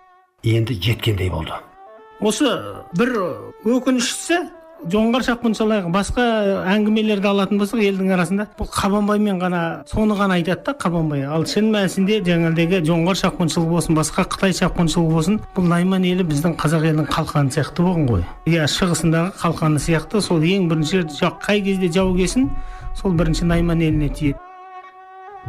енді 0.47 0.79
жеткендей 0.79 1.29
болды. 1.29 1.59
Осы 2.23 2.51
бір 2.95 3.11
өкініштісі 3.65 4.37
жоңғар 4.91 5.23
шапқыншылар 5.25 5.87
басқа 5.93 6.23
әңгімелерді 6.69 7.29
алатын 7.29 7.59
болсақ 7.59 7.81
елдің 7.81 8.11
арасында 8.15 8.45
бұл 8.59 8.67
қабанбаймен 8.71 9.39
ғана 9.41 9.61
соны 9.89 10.17
ғана 10.19 10.37
айтады 10.37 10.61
да 10.67 10.75
қабанбай. 10.79 11.23
Ал 11.25 11.45
шын 11.49 11.71
мәнісінде 11.73 12.19
жаңағыдегі 12.27 12.81
жоңғар 12.85 13.19
шапқыншылығы 13.23 13.71
болсын 13.71 13.97
басқа 13.97 14.27
қытай 14.29 14.53
шапқыншылығы 14.59 15.15
болсын 15.15 15.39
бұл 15.55 15.69
найман 15.71 16.05
елі 16.05 16.27
біздің 16.29 16.57
қазақ 16.61 16.85
елінің 16.91 17.07
қалқаны 17.09 17.55
сияқты 17.55 17.85
болған 17.87 18.09
ғой. 18.11 18.25
Иә 18.45 18.67
шығысындағы 18.69 19.33
қалқаны 19.41 19.81
сияқты 19.81 20.21
сол 20.21 20.43
ең 20.43 20.67
бірінші 20.69 21.05
қай 21.41 21.63
кезде 21.65 21.89
жау 21.89 22.13
келсін 22.17 22.51
сол 22.99 23.15
бірінші 23.17 23.47
найман 23.49 23.81
еліне 23.81 24.11
тиеді. 24.11 24.37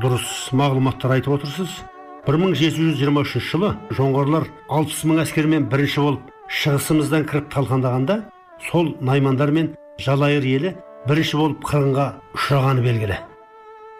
Дұрыс 0.01 0.49
мағлұматтар 0.57 1.19
айтып 1.19 1.37
отырсыз. 1.37 1.83
1723 2.27 3.45
жылы 3.53 3.77
жоңғарлар 3.95 4.49
600 4.69 5.05
мың 5.07 5.23
әскермен 5.23 5.69
бірінші 5.71 6.03
болып 6.03 6.33
шығысымыздан 6.47 7.25
кіріп 7.27 7.49
талқандағанда 7.51 8.21
сол 8.71 8.93
наймандар 9.01 9.51
мен 9.51 9.73
жалайыр 9.99 10.45
елі 10.47 10.75
бірінші 11.09 11.41
болып 11.41 11.65
қырғынға 11.67 12.05
ұшырағаны 12.37 12.85
белгілі 12.85 13.17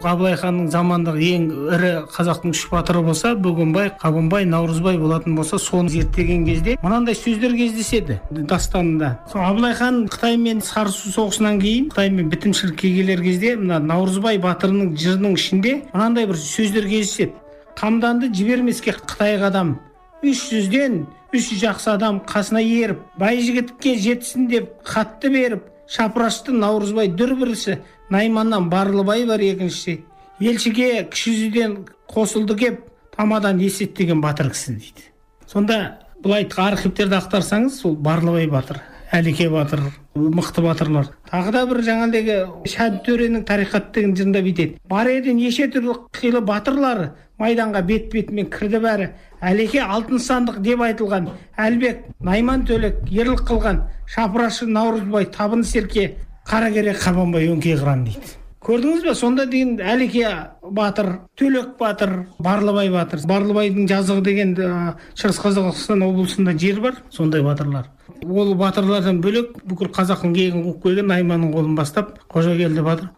абылай 0.05 0.35
ханның 0.37 0.67
заманындағы 0.69 1.23
ең 1.25 1.45
ірі 1.73 1.89
қазақтың 2.13 2.53
үш 2.53 2.61
батыры 2.69 3.01
болса 3.01 3.33
бөгенбай 3.35 3.89
қабанбай 3.99 4.45
наурызбай 4.45 4.99
болатын 5.01 5.35
болса 5.35 5.57
соны 5.59 5.89
зерттеген 5.89 6.45
кезде 6.45 6.75
мынандай 6.83 7.17
сөздер 7.17 7.55
кездеседі 7.57 8.19
дастанында 8.29 9.15
сол 9.31 9.41
абылай 9.41 9.73
хан 9.79 10.03
қытаймен 10.05 10.61
сарысу 10.61 11.09
соғысынан 11.15 11.57
кейін 11.63 11.89
қытаймен 11.89 12.29
бітімшілікке 12.29 12.93
келер 12.99 13.25
кезде 13.25 13.55
мына 13.57 13.81
наурызбай 13.81 14.37
батырының 14.37 14.93
жырының 15.01 15.35
ішінде 15.41 15.75
мынандай 15.95 16.29
бір 16.29 16.39
сөздер 16.45 16.85
кездеседі 16.85 17.33
қамданды 17.77 18.29
жібермеске 18.33 18.93
қытайға 19.01 19.49
адам 19.49 19.79
үш 20.23 20.47
жүзден 20.51 21.05
үш 21.35 21.49
жақсы 21.61 21.91
адам 21.93 22.19
қасына 22.25 22.61
еріп 22.63 23.03
байжігітке 23.19 23.95
жетсін 24.01 24.47
деп 24.49 24.71
хатты 24.87 25.29
беріп 25.29 25.67
шапырашты 25.91 26.55
наурызбай 26.55 27.07
дүрбірісі 27.07 27.77
найманнан 28.09 28.69
барлыбай 28.69 29.25
бар 29.27 29.41
екіншісі. 29.43 30.01
Елшіге 30.39 31.07
кіші 31.11 31.33
жүзден 31.37 31.77
қосылды 32.09 32.57
кеп 32.57 32.81
тамадан 33.15 33.59
есет 33.59 33.93
деген 33.97 34.21
батыр 34.21 34.51
кісі 34.51 34.77
дейді. 34.77 35.07
Сонда 35.47 35.99
былай 36.23 36.47
архивтерді 36.47 37.17
ақтарсаңыз 37.19 37.81
сол 37.81 37.95
барлыбай 37.95 38.47
батыр. 38.47 38.81
Әлике 39.11 39.49
батыр 39.49 39.81
мықты 40.15 40.61
батырлар. 40.61 41.11
Тағы 41.29 41.51
да 41.55 41.63
бір 41.69 41.81
жаңағыдегі 41.87 42.37
шәд 42.67 42.99
төренің 43.05 43.45
тарихат 43.47 43.91
деген 43.95 44.15
жырында 44.17 44.41
бүйтеді. 44.45 44.77
Бар 44.89 45.09
еді 45.11 45.33
неше 45.37 45.67
түрлі 45.71 45.95
қилы 46.17 46.41
батырлары 46.45 47.11
майданға 47.39 47.83
бет 47.87 48.09
бетімен 48.13 48.49
кірді 48.51 48.81
бәрі. 48.83 49.09
Әлеке 49.41 49.83
алтын 49.83 50.19
сандық 50.19 50.59
деп 50.65 50.81
айтылған 50.81 51.29
әлбек 51.57 52.03
найман 52.19 52.65
төлек 52.65 53.03
ерлік 53.11 53.45
қылған 53.47 53.83
шапырашы 54.09 54.67
наурызбай 54.67 55.29
табын 55.31 55.63
серке 55.63 56.15
қаракерек 56.49 56.99
қабанбай 57.03 57.47
өңкей 57.51 57.77
қыран 57.77 58.03
дейді. 58.07 58.35
Көрдіңіз 58.65 59.03
ба 59.05 59.13
сонда 59.15 59.45
деген 59.45 59.77
әлеке 59.79 60.29
батыр 60.61 61.11
төлек 61.37 61.77
батыр 61.79 62.25
барлыбай 62.39 62.89
батыр. 62.89 63.21
Барлыбайдың 63.29 63.85
жазығы 63.89 64.23
деген 64.25 64.55
шығыс 64.57 65.41
қазақстан 65.43 66.03
облысында 66.07 66.55
жер 66.57 66.81
бар 66.81 66.97
сондай 67.13 67.43
батырлар. 67.45 67.91
Ол 68.25 68.55
батырлардан 68.57 69.21
бөлек 69.21 69.53
бүкіл 69.63 69.91
қазақтың 69.93 70.33
кегін 70.33 70.65
қуып 70.65 70.83
келген 70.83 71.07
найманның 71.13 71.53
қолын 71.53 71.77
бастап 71.77 72.17
қожагелді 72.33 72.83
батыр. 72.83 73.11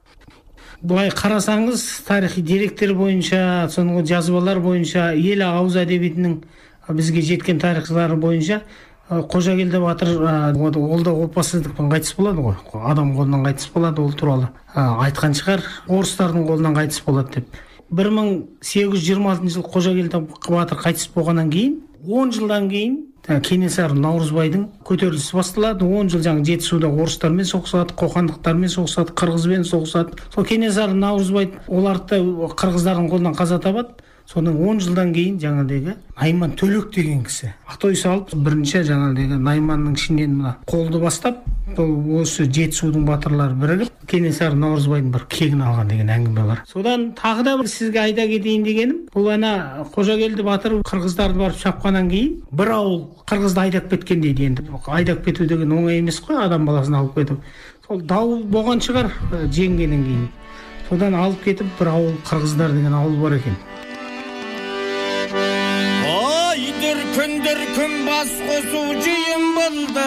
Былай 0.81 1.09
қарасаңыз 1.11 1.85
тарихи 2.07 2.41
деректер 2.43 2.93
бойынша 2.95 3.67
соңғы 3.71 4.05
жазбалар 4.11 4.61
бойынша 4.63 5.11
ел 5.15 5.43
ауыз 5.43 5.75
әдебиетінің 5.81 6.37
бізге 6.89 7.21
жеткен 7.21 7.59
тарихшылары 7.59 8.15
бойынша 8.15 8.61
қожагелді 9.09 9.79
батыр 9.81 10.09
ол 10.21 11.03
да 11.03 11.11
опасыздықпен 11.11 11.89
қайтыс 11.89 12.15
болады 12.17 12.41
ғой. 12.41 12.55
Адам 12.73 13.15
қолынан 13.17 13.45
қайтыс 13.47 13.71
болады 13.73 14.01
ол 14.01 14.13
туралы. 14.13 14.49
Айтқан 14.75 15.33
шығар 15.33 15.63
орыстардың 15.87 16.45
қолынан 16.45 16.77
қайтыс 16.77 17.01
болады 17.05 17.39
деп. 17.39 17.47
бір 17.89 18.11
мың 18.13 18.27
сегіз 18.61 18.91
жүз 18.93 19.01
жиырма 19.01 19.31
алтыншы 19.33 19.55
жылы 19.57 19.69
қожагелді 19.73 20.19
батыр 20.45 20.77
қайтыс 20.77 21.09
болғаннан 21.15 21.49
кейін 21.49 21.79
он 22.07 22.31
жылдан 22.31 22.69
кейін 22.69 22.99
кенесары 23.41 23.95
наурызбайдың 23.97 24.67
көтерілісі 24.85 25.33
басталады. 25.35 25.85
он 25.85 26.09
жыл 26.09 26.21
жаңағы 26.21 26.45
жетісуда 26.45 26.87
орыстармен 26.87 27.45
соғысады 27.45 27.97
қоқандықтармен 27.97 28.69
соғысады 28.69 29.13
қырғызбен 29.13 29.65
соғысады. 29.65 30.19
Сол 30.33 30.45
кенесары 30.45 30.93
наурызбай 30.93 31.49
оларды 31.67 32.21
да 32.21 32.53
қырғыздардың 32.53 33.09
қолынан 33.09 33.35
қаза 33.35 33.59
табады. 33.59 33.89
Содан 34.29 34.57
он 34.61 34.77
жылдан 34.77 35.09
кейін 35.13 35.39
жаңағыдегі 35.41 35.95
найман 36.19 36.51
төлек 36.53 36.91
деген 36.93 37.23
кісі. 37.25 37.53
Атой 37.65 37.95
салып 37.97 38.29
бірінші 38.35 38.83
жаңағыдегі 38.85 39.39
найманның 39.41 39.95
ішінен 39.97 40.35
мына 40.37 40.51
қолды 40.69 40.99
бастап 41.01 41.39
бұл 41.73 42.21
осы 42.21 42.45
жетісудың 42.45 43.07
батырлары 43.07 43.57
бірігіп 43.57 44.05
кенесары 44.09 44.57
наурызбайдың 44.61 45.09
бір 45.15 45.25
кегін 45.33 45.63
алған 45.65 45.89
деген 45.89 46.11
әңгіме 46.13 46.45
бар. 46.45 46.61
Содан 46.69 47.07
тағы 47.17 47.45
да 47.47 47.55
бір 47.57 47.69
сізге 47.73 48.01
айта 48.03 48.27
кетейін 48.29 48.65
дегенім 48.65 48.99
бұл 49.13 49.31
ана 49.33 49.53
қожагелді 49.95 50.45
батыр 50.45 50.77
қырғыздарды 50.85 51.41
барып 51.41 51.57
шапқаннан 51.61 52.09
кейін 52.09 52.35
бір 52.51 52.73
ауыл 52.77 52.99
қырғызды 53.29 53.63
айдап 53.65 53.89
кеткен 53.89 54.21
дейді 54.21 54.49
енді. 54.49 54.67
Айдап 54.87 55.25
кету 55.25 55.45
деген 55.49 55.73
оңай 55.73 56.01
емес 56.03 56.21
қой 56.25 56.41
адам 56.45 56.65
баласын 56.69 57.01
алып 57.01 57.17
кету 57.21 57.39
сол 57.87 58.01
дау 58.01 58.43
болған 58.45 58.81
шығар 58.81 59.09
жеңгеннен 59.49 60.05
кейін. 60.05 60.29
Содан 60.89 61.13
алып 61.13 61.43
кетіп 61.45 61.69
бір 61.79 61.93
ауыл 61.93 62.13
қырғыздар 62.25 62.73
деген 62.73 62.93
ауыл 62.97 63.17
бар 63.21 63.37
екен. 63.37 63.57
Дүркін 67.59 67.93
дүркін 67.99 68.05
бас 68.05 68.29
қосу 68.47 68.81
жиын 69.03 69.43
болды 69.55 70.05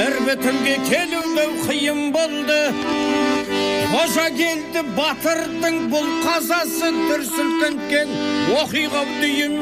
әр 0.00 0.16
бітімге 0.26 0.74
келуге 0.88 1.44
қиын 1.66 2.00
болды 2.14 2.58
қожагелді 3.92 4.82
батырдың 4.96 5.76
бұл 5.92 6.08
қазасы 6.24 6.90
дүрсілкінткен 6.96 8.10
оқиға 8.58 9.04
дүйім 9.20 9.54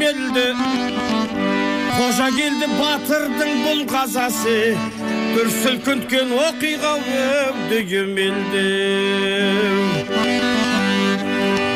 қожагелді 1.98 2.70
батырдың 2.78 3.52
бұл 3.66 3.84
қазасы 3.92 4.56
дүрсілкінткен 5.36 6.32
оқиға 6.46 6.94
дүйім 7.68 8.16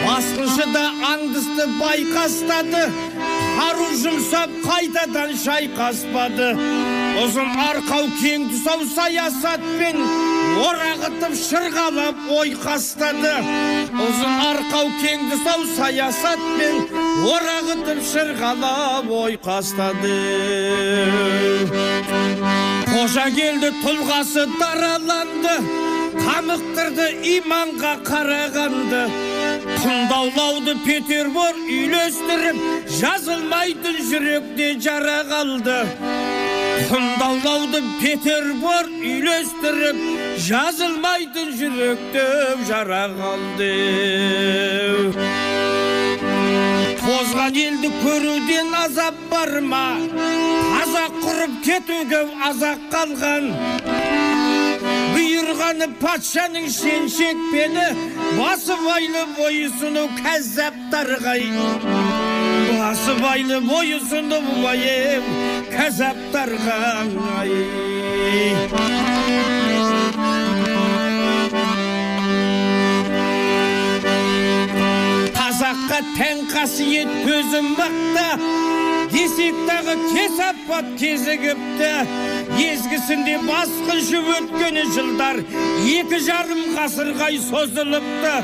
басқыншы 0.07 0.73
да 0.73 0.87
аңдысты 1.13 1.69
байқастады 1.77 2.87
қару 3.57 3.89
жұмсап 4.03 4.53
қайтадан 4.65 5.33
шайқаспады 5.41 6.49
ұзын 7.23 7.53
арқау 7.65 8.09
кең 8.21 8.47
тұсау 8.51 8.85
саясатпен 8.93 10.01
орағытып 10.67 11.37
шырғалап 11.41 12.27
ойқастады 12.37 13.33
ұзын 14.07 14.43
арқау 14.51 14.91
кең 15.01 15.25
тұсау 15.33 15.65
саясатпен 15.77 16.83
орағытып 17.33 18.03
шырғалап 18.11 19.09
ойқастады 19.23 20.17
қожагелді 22.93 23.73
тұлғасы 23.81 24.47
дараланды 24.61 25.57
қамықтырды 26.21 27.09
иманға 27.37 27.97
қарағанды 28.07 29.03
құндаулауды 29.77 30.75
петербор 30.85 31.57
үйлестіріп 31.69 32.59
жазылмайтын 32.99 33.99
жүректе 34.09 34.69
жара 34.87 35.19
қалды 35.29 35.77
құндаулауды 36.91 37.81
петербор 38.01 38.89
үйлестіріп 39.01 40.01
жазылмайтын 40.49 41.53
жүректе 41.61 42.27
жара 42.71 43.03
қалды 43.19 43.71
тозған 47.03 47.61
елді 47.67 47.93
көруден 48.03 48.73
азап 48.85 49.19
бар 49.33 49.59
ма 49.73 49.87
қазақ 50.77 51.21
құрып 51.27 51.61
кетуге 51.69 52.23
азақ 52.51 52.89
қалған 52.95 53.53
бұйырғаны 55.37 55.87
патшаның 56.01 56.67
шен 56.73 57.09
шекпені 57.13 57.85
басы 58.39 58.77
байлы 58.81 59.25
бойұсыну 59.37 60.05
кәззаптарға 60.17 61.35
басы 62.79 63.17
байлы 63.21 63.59
бойұсыну 63.67 64.39
байым 64.63 65.29
кәззаптарға 65.75 66.79
қазаққа 75.37 76.01
тән 76.17 76.47
қасиет 76.55 77.13
төзім 77.27 77.75
мықты 77.77 78.29
десек 79.13 79.55
дағы 79.69 79.95
кесапат 80.13 80.87
кезігіпті. 81.01 81.93
Езгісінде 82.57 83.37
басқыншы 83.45 84.21
өткені 84.37 84.85
жылдар 84.95 85.41
екі 85.93 86.19
жарым 86.25 86.63
ғасырға 86.77 87.29
созылыпты. 87.47 88.35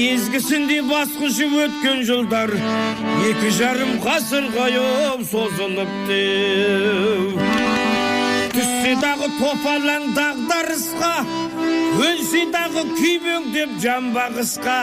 Езгісінде 0.00 0.80
басқыншы 0.88 1.46
өткен 1.64 2.02
жылдар 2.08 2.54
екі 3.30 3.52
жарым 3.58 3.96
ғасырға 4.04 4.68
созылыпты. 5.30 6.20
Түссе 8.54 8.94
дағы 9.02 9.30
топалаң 9.38 10.12
дағдарысқа 10.18 11.14
өлсе 12.04 12.44
дағы 12.54 12.84
күйбеңдеп 12.98 13.78
жамбағысқа 13.82 14.78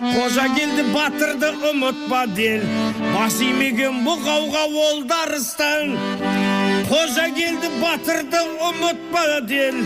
қожа 0.00 0.46
келді 0.54 0.86
батырды 0.94 1.50
ұмытпа 1.70 2.22
дел 2.36 2.62
бас 3.14 3.40
имеген 3.44 4.02
бұғауға 4.06 4.64
ол 4.86 5.04
қожа 6.90 7.28
келді 7.30 7.68
батырды 7.78 8.40
ұмытпа 8.66 9.20
дел 9.46 9.76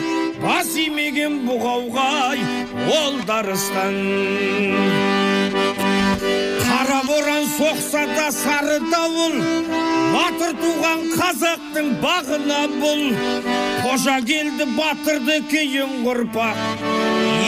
бас 0.41 0.71
имеген 0.81 1.35
бұғауға 1.45 2.07
ол 2.95 3.19
дарыстан 3.29 3.99
қара 6.65 7.01
боран 7.05 7.45
соқса 7.59 8.07
да 8.15 8.31
сары 8.33 8.79
дауыл 8.89 9.37
батыр 10.15 10.57
туған 10.63 11.05
қазақтың 11.13 11.93
бағына 12.07 12.63
бұл 12.81 13.05
қожа 13.85 14.17
келді 14.33 14.71
батырды 14.73 15.37
кейін 15.53 16.09
ұрпақ 16.09 16.59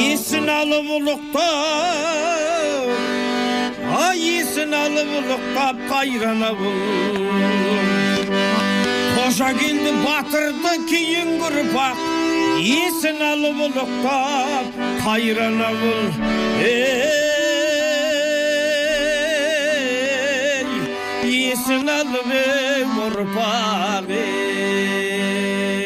есін 0.04 0.52
алып 0.60 0.96
ұлықтап 1.00 1.44
ай 4.04 4.16
есін 4.36 4.80
алып 4.84 5.20
ұлықтап 5.22 5.86
қайрана 5.88 6.52
бұл 6.60 7.95
қожа 9.36 9.52
келді 9.52 9.90
батырды 10.00 10.70
кейін 10.88 11.34
ұрпақ 11.44 11.98
есін 12.56 13.18
алып 13.20 13.58
ұлықтап 13.66 14.78
қайрана 15.04 15.68
бұл 15.76 16.08
ей 16.64 17.04
есін 21.28 21.84
алып 21.98 22.32
ей 22.32 22.88
ұрпақ 23.10 24.08
ей 24.16 25.85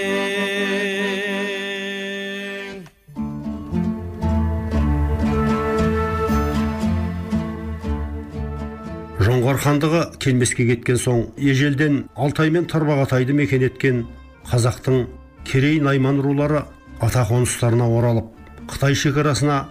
жоңғар 9.50 9.64
хандығы 9.64 10.00
келмеске 10.22 10.64
кеткен 10.68 10.98
соң 11.00 11.22
ежелден 11.42 12.04
алтай 12.14 12.52
мен 12.54 12.68
тарбағатайды 12.70 13.34
мекен 13.34 13.64
еткен 13.66 14.04
қазақтың 14.46 15.08
керей 15.44 15.80
найман 15.82 16.20
рулары 16.22 16.62
ата 17.00 17.24
қоныстарына 17.26 17.88
оралып 17.90 18.28
қытай 18.70 18.94
шекарасына 18.94 19.64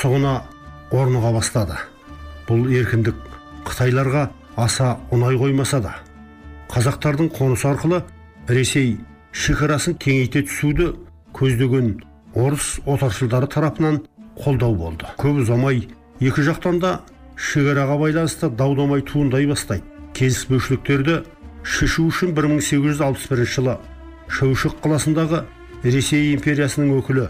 сұғына 0.00 0.40
орныға 0.90 1.32
бастады. 1.36 1.76
Бұл 2.48 2.64
еркіндік 2.72 3.16
қытайларға 3.68 4.30
аса 4.56 4.96
ұнай 5.12 5.36
қоймаса 5.36 5.82
да 5.84 5.92
қазақтардың 6.72 7.28
қонысы 7.36 7.68
арқылы 7.68 8.00
ресей 8.48 8.96
шекарасын 9.32 9.98
кеңейте 10.00 10.46
түсуді 10.48 10.94
көздеген 11.36 11.98
орыс 12.34 12.78
отаршылдары 12.86 13.52
тарапынан 13.52 14.00
қолдау 14.40 14.74
болды. 14.74 15.04
Көп 15.20 15.44
ұзамай 15.44 15.84
екі 16.20 16.46
жақтан 16.48 16.80
да 16.80 17.00
шекараға 17.36 17.98
байланысты 18.00 18.50
дау 18.50 18.74
дамай 18.76 19.02
туындай 19.06 19.46
бастайды. 19.46 19.84
Келіспеушіліктерді 20.16 21.20
шешу 21.62 22.08
үшін 22.10 22.32
1861 22.32 23.44
жылы 23.52 23.76
шәушік 24.32 24.78
қаласындағы 24.84 25.42
ресей 25.84 26.32
империясының 26.34 26.96
өкілі 27.00 27.26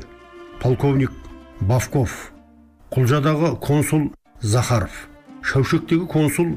полковник 0.62 1.10
бавков 1.60 2.14
құлжадағы 2.94 3.56
консул 3.60 4.06
захаров 4.40 5.06
шәушектегі 5.42 6.06
консул 6.10 6.54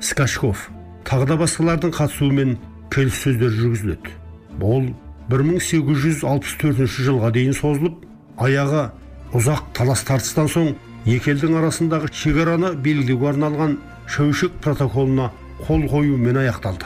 скачков 0.00 0.68
тағы 1.08 1.30
да 1.30 1.38
басқалардың 1.40 1.94
қатысуымен 1.94 2.56
келіссөздер 2.92 3.54
жүргізіледі. 3.54 4.12
Ол 4.60 4.90
1864 5.30 6.88
жылға 6.88 7.30
дейін 7.36 7.54
созылып 7.56 8.04
аяғы 8.40 8.88
ұзақ 9.36 9.72
талас 9.76 10.04
тартыстан 10.08 10.48
соң 10.52 10.74
екі 11.08 11.32
елдің 11.32 11.54
арасындағы 11.56 12.10
шекараны 12.12 12.74
белгілеуге 12.84 13.30
арналған 13.30 13.78
шәушек 14.12 14.58
протоколына 14.60 15.30
қол 15.64 15.86
қоюмен 15.88 16.36
аяқталды. 16.42 16.84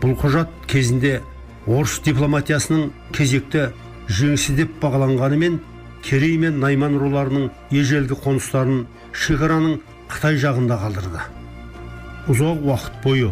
Бұл 0.00 0.16
құжат 0.22 0.48
кезінде 0.70 1.18
орыс 1.66 1.98
дипломатиясының 2.06 2.88
кезекті 3.12 3.66
жеңісі 4.08 4.56
деп 4.56 4.72
бағаланғанымен 4.80 5.60
керей 6.02 6.38
мен 6.40 6.58
найман 6.64 6.96
руларының 6.98 7.50
ежелгі 7.70 8.16
қоныстарын 8.24 8.86
шекараның 9.12 9.78
қытай 10.08 10.40
жағында 10.40 10.80
қалдырды. 10.82 11.22
Ұзақ 12.32 12.66
уақыт 12.66 13.00
бойы 13.04 13.30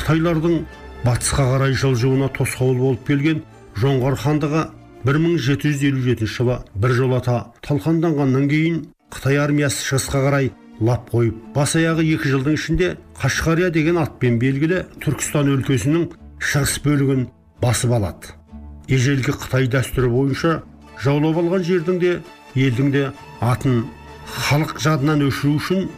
қытайлардың 0.00 0.62
батысқа 1.06 1.46
қарай 1.54 1.78
жылжуына 1.78 2.28
тосқауыл 2.34 2.78
болып 2.88 3.06
келген 3.06 3.44
жоңғар 3.78 4.18
хандығы 4.18 4.66
1757 5.06 6.26
жылы 6.26 6.58
біржолата 6.74 7.44
талқанданғаннан 7.64 8.48
кейін 8.50 8.80
қытай 9.10 9.38
армиясы 9.42 9.84
шығысқа 9.86 10.22
қарай 10.26 10.50
лап 10.80 11.10
қойып 11.12 11.36
бас 11.54 11.74
аяғы 11.76 12.06
екі 12.14 12.32
жылдың 12.32 12.56
ішінде 12.56 12.90
қашқария 13.20 13.70
деген 13.74 13.98
атпен 14.00 14.38
белгілі 14.40 14.84
түркістан 15.04 15.50
өлкесінің 15.54 16.06
шығыс 16.40 16.78
бөлігін 16.84 17.26
басып 17.60 17.92
алады. 17.98 18.32
Ежелгі 18.88 19.34
қытай 19.36 19.68
дәстүрі 19.70 20.08
бойынша 20.14 20.62
жаулап 21.04 21.40
алған 21.42 21.66
жердің 21.68 22.00
де 22.00 22.16
елдің 22.54 22.90
де 22.94 23.04
атын 23.40 23.84
халық 24.30 24.78
жадынан 24.80 25.26
өшіру 25.28 25.58
үшін 25.60 25.88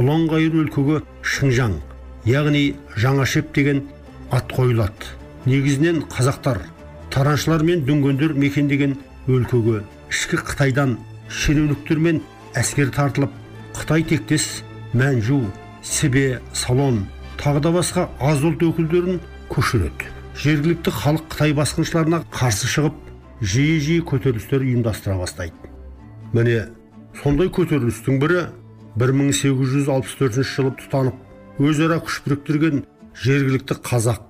ұланғайыр 0.00 0.56
өлкеге 0.64 1.02
шыңжаң 1.22 1.76
яғни 2.24 2.64
жаңашеп 2.96 3.54
деген 3.54 3.84
ат 4.30 4.52
қойылады. 4.56 5.14
Негізінен 5.46 6.04
қазақтар 6.12 6.62
тараншылар 7.10 7.62
мен 7.66 7.84
дүнгендер 7.84 8.34
мекендеген 8.34 8.96
өлкеге 9.28 9.82
ішкі 10.10 10.40
қытайдан 10.44 10.96
шенеуніктер 11.28 11.98
мен 11.98 12.22
әскер 12.58 12.90
тартылып 12.94 13.32
қытай 13.76 14.04
тектес 14.06 14.62
мәнжу 14.94 15.40
сібе 15.82 16.40
салон 16.52 17.04
тағы 17.40 17.62
да 17.64 17.72
басқа 17.74 18.08
аз 18.20 18.42
ұлт 18.44 18.62
өкілдерін 18.66 19.20
көшіреді. 19.52 20.10
Жергілікті 20.40 20.92
халық 20.94 21.28
қытай 21.32 21.54
басқыншыларына 21.56 22.22
қарсы 22.34 22.68
шығып 22.70 22.96
жиі 23.40 23.78
жиі 23.80 24.04
көтерілістер 24.08 24.64
ұйымдастыра 24.66 25.16
бастайды. 25.20 25.70
Міне 26.32 26.68
сондай 27.22 27.50
көтерілістің 27.54 28.20
бірі 28.22 28.46
1864 28.98 30.44
жылы 30.44 30.74
тұтанып 30.82 31.62
өзара 31.62 32.00
күш 32.04 32.20
біріктірген 32.26 32.84
жергілікті 33.24 33.78
қазақ 33.86 34.22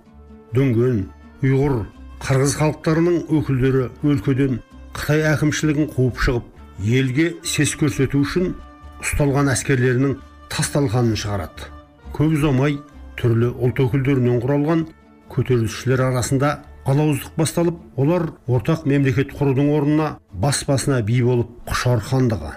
дүнген 0.55 1.05
ұйғыр 1.43 1.77
қырғыз 2.21 2.57
халықтарының 2.61 3.21
өкілдері 3.39 3.87
өлкеден 4.05 4.61
қытай 4.97 5.25
әкімшілігін 5.33 5.89
қуып 5.95 6.21
шығып 6.25 6.60
елге 6.81 7.35
сес 7.45 7.75
көрсету 7.77 8.23
үшін 8.25 8.55
ұсталған 9.03 9.51
әскерлерінің 9.53 10.17
тасталқанын 10.53 11.19
шығарады. 11.21 11.69
Көп 12.17 12.37
ұзамай 12.39 12.79
түрлі 13.21 13.53
ұлт 13.61 13.81
өкілдерінен 13.85 14.41
құралған 14.43 14.87
көтерілісшілер 15.31 16.03
арасында 16.09 16.55
алауыздық 16.89 17.37
басталып 17.37 18.01
олар 18.01 18.31
ортақ 18.49 18.87
мемлекет 18.89 19.35
құрудың 19.37 19.69
орнына 19.77 20.09
бас 20.43 20.63
басына 20.69 21.03
би 21.07 21.21
болып 21.23 21.51
құшар 21.69 22.01
хандығы 22.09 22.55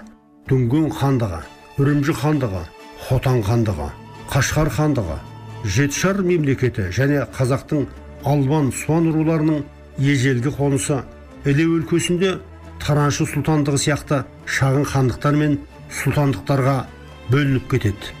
дүнген 0.48 0.88
хандығы 0.98 1.42
үрімжі 1.82 2.16
хандығы 2.22 2.62
хотан 3.08 3.42
хандығы 3.44 3.90
қашқар 4.32 4.72
хандығы 4.78 5.18
жетішар 5.76 6.22
мемлекеті 6.24 6.88
және 6.98 7.26
қазақтың 7.36 7.86
албан 8.24 8.72
суан 8.72 9.10
руларының 9.12 9.62
ежелгі 9.98 10.54
қонысы 10.56 11.02
іле 11.44 11.68
өлкесінде 11.76 12.34
тараншы 12.82 13.26
сұлтандығы 13.30 13.80
сияқты 13.84 14.24
шағын 14.46 14.84
хандықтар 14.90 15.38
мен 15.38 15.58
сұлтандықтарға 16.02 16.76
бөлініп 17.30 17.70
кетеді. 17.70 18.12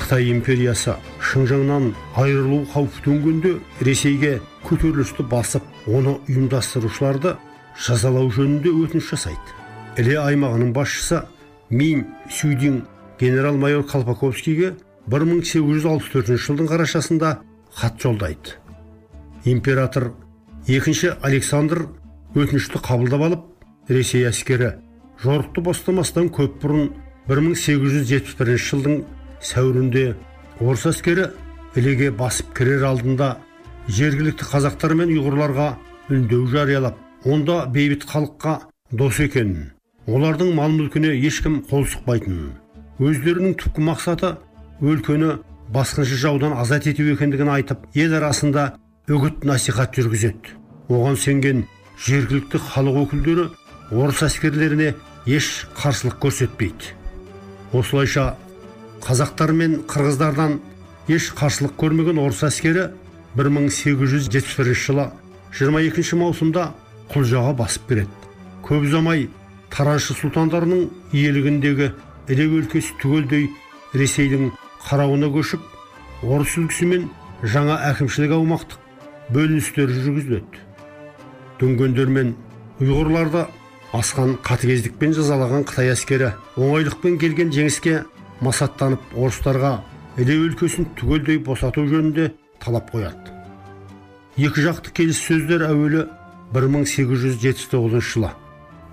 Қытай 0.00 0.30
империясы 0.32 0.94
шыңжаңнан 1.30 1.90
айырылу 2.16 2.62
қаупі 2.72 3.04
төнгенде 3.04 3.56
ресейге 3.84 4.38
көтерілісті 4.64 5.26
басып 5.28 5.66
оны 5.86 6.16
ұйымдастырушыларды 6.28 7.34
жазалау 7.86 8.30
жөнінде 8.32 8.72
өтініш 8.72 9.10
жасайды. 9.12 9.58
Іле 10.00 10.16
аймағының 10.22 10.72
басшысы 10.72 11.24
мин 11.70 12.06
сюдин 12.30 12.84
генерал 13.20 13.56
майор 13.60 13.84
колпаковскийге 13.84 14.74
1864 15.10 16.38
жылдың 16.38 16.68
қарашасында 16.70 17.36
хат 17.74 18.00
жолдайды. 18.00 18.56
Император 19.44 20.12
екінші 20.66 21.14
александр 21.22 21.86
өтінішті 22.34 22.80
қабылдап 22.84 23.24
алып 23.26 23.90
ресей 23.90 24.26
әскері 24.28 24.74
жорықты 25.22 25.64
бастамастан 25.66 26.30
көп 26.34 26.60
бұрын 26.62 26.90
1871 27.30 28.60
жылдың 28.66 29.02
сәуірінде 29.50 30.04
орыс 30.60 30.86
әскері 30.92 31.30
ілеге 31.76 32.10
басып 32.14 32.54
кірер 32.56 32.86
алдында 32.90 33.34
жергілікті 33.88 34.48
қазақтар 34.52 34.94
мен 35.00 35.12
ұйғырларға 35.16 35.68
үндеу 36.10 36.46
жариялап 36.50 36.98
онда 37.24 37.64
бейбіт 37.74 38.06
халыққа 38.10 38.56
дос 38.92 39.20
екенін 39.26 39.70
олардың 40.06 40.54
мал 40.56 40.72
мүлкіне 40.74 41.12
ешкім 41.26 41.60
қол 41.70 41.86
сұқпайтынын 41.90 42.50
өздерінің 43.00 43.54
түпкі 43.60 43.84
мақсаты 43.86 44.34
өлкені 44.80 45.38
басқыншы 45.72 46.16
жаудан 46.20 46.54
азат 46.58 46.86
ету 46.90 47.06
екендігін 47.12 47.50
айтып 47.54 47.84
ел 47.94 48.14
арасында 48.18 48.74
үгіт 49.08 49.44
насихат 49.44 49.94
жүргізеді. 49.96 50.56
Оған 50.90 51.16
сенген 51.16 51.64
жергілікті 52.06 52.60
халық 52.70 53.02
өкілдері 53.04 53.46
орыс 53.90 54.22
әскерлеріне 54.24 54.94
еш 55.26 55.66
қарсылық 55.76 56.16
көрсетпейді. 56.22 56.94
Осылайша 57.72 58.36
қазақтар 59.04 59.52
мен 59.52 59.80
қырғыздардан 59.90 60.58
еш 61.08 61.30
қарсылық 61.36 61.76
көрмеген 61.80 62.20
орыс 62.22 62.42
әскері 62.48 62.90
1871 63.36 64.74
жылы 64.74 65.10
22 65.58 66.16
маусымда 66.20 66.70
құлжаға 67.12 67.52
басып 67.58 67.88
кіреді 67.90 68.30
көп 68.66 68.86
ұзамай 68.86 69.28
тараншы 69.70 70.14
сұлтандарының 70.18 70.88
иелігіндегі 71.12 71.90
іле 72.30 72.46
өлкесі 72.60 72.96
түгелдей 73.02 73.48
ресейдің 73.94 74.52
қарауына 74.86 75.30
көшіп 75.34 75.64
орыс 76.22 76.56
үлгісімен 76.60 77.08
жаңа 77.42 77.78
әкімшілік 77.90 78.34
аумақтық 78.36 78.78
бөліністер 79.34 79.90
жүргізіледі. 79.94 80.69
Дүнгендер 81.60 82.08
мен 82.08 82.34
ұйғырларды 82.80 83.44
асқан 83.96 84.36
қатыгездікпен 84.46 85.12
жазалаған 85.16 85.66
қытай 85.68 85.90
әскері 85.92 86.32
оңайлықпен 86.56 87.18
келген 87.20 87.50
жеңіске 87.54 87.98
масаттанып 88.44 89.12
орыстарға 89.16 89.72
іле 90.20 90.38
өлкесін 90.46 90.88
түгелдей 90.98 91.40
босату 91.44 91.84
жөнінде 91.90 92.30
талап 92.62 92.92
қояды 92.94 93.34
екі 94.40 94.64
жақты 94.64 94.94
келіссөздер 94.96 95.66
әуелі 95.68 96.06
1879 96.54 98.00
жылы 98.12 98.30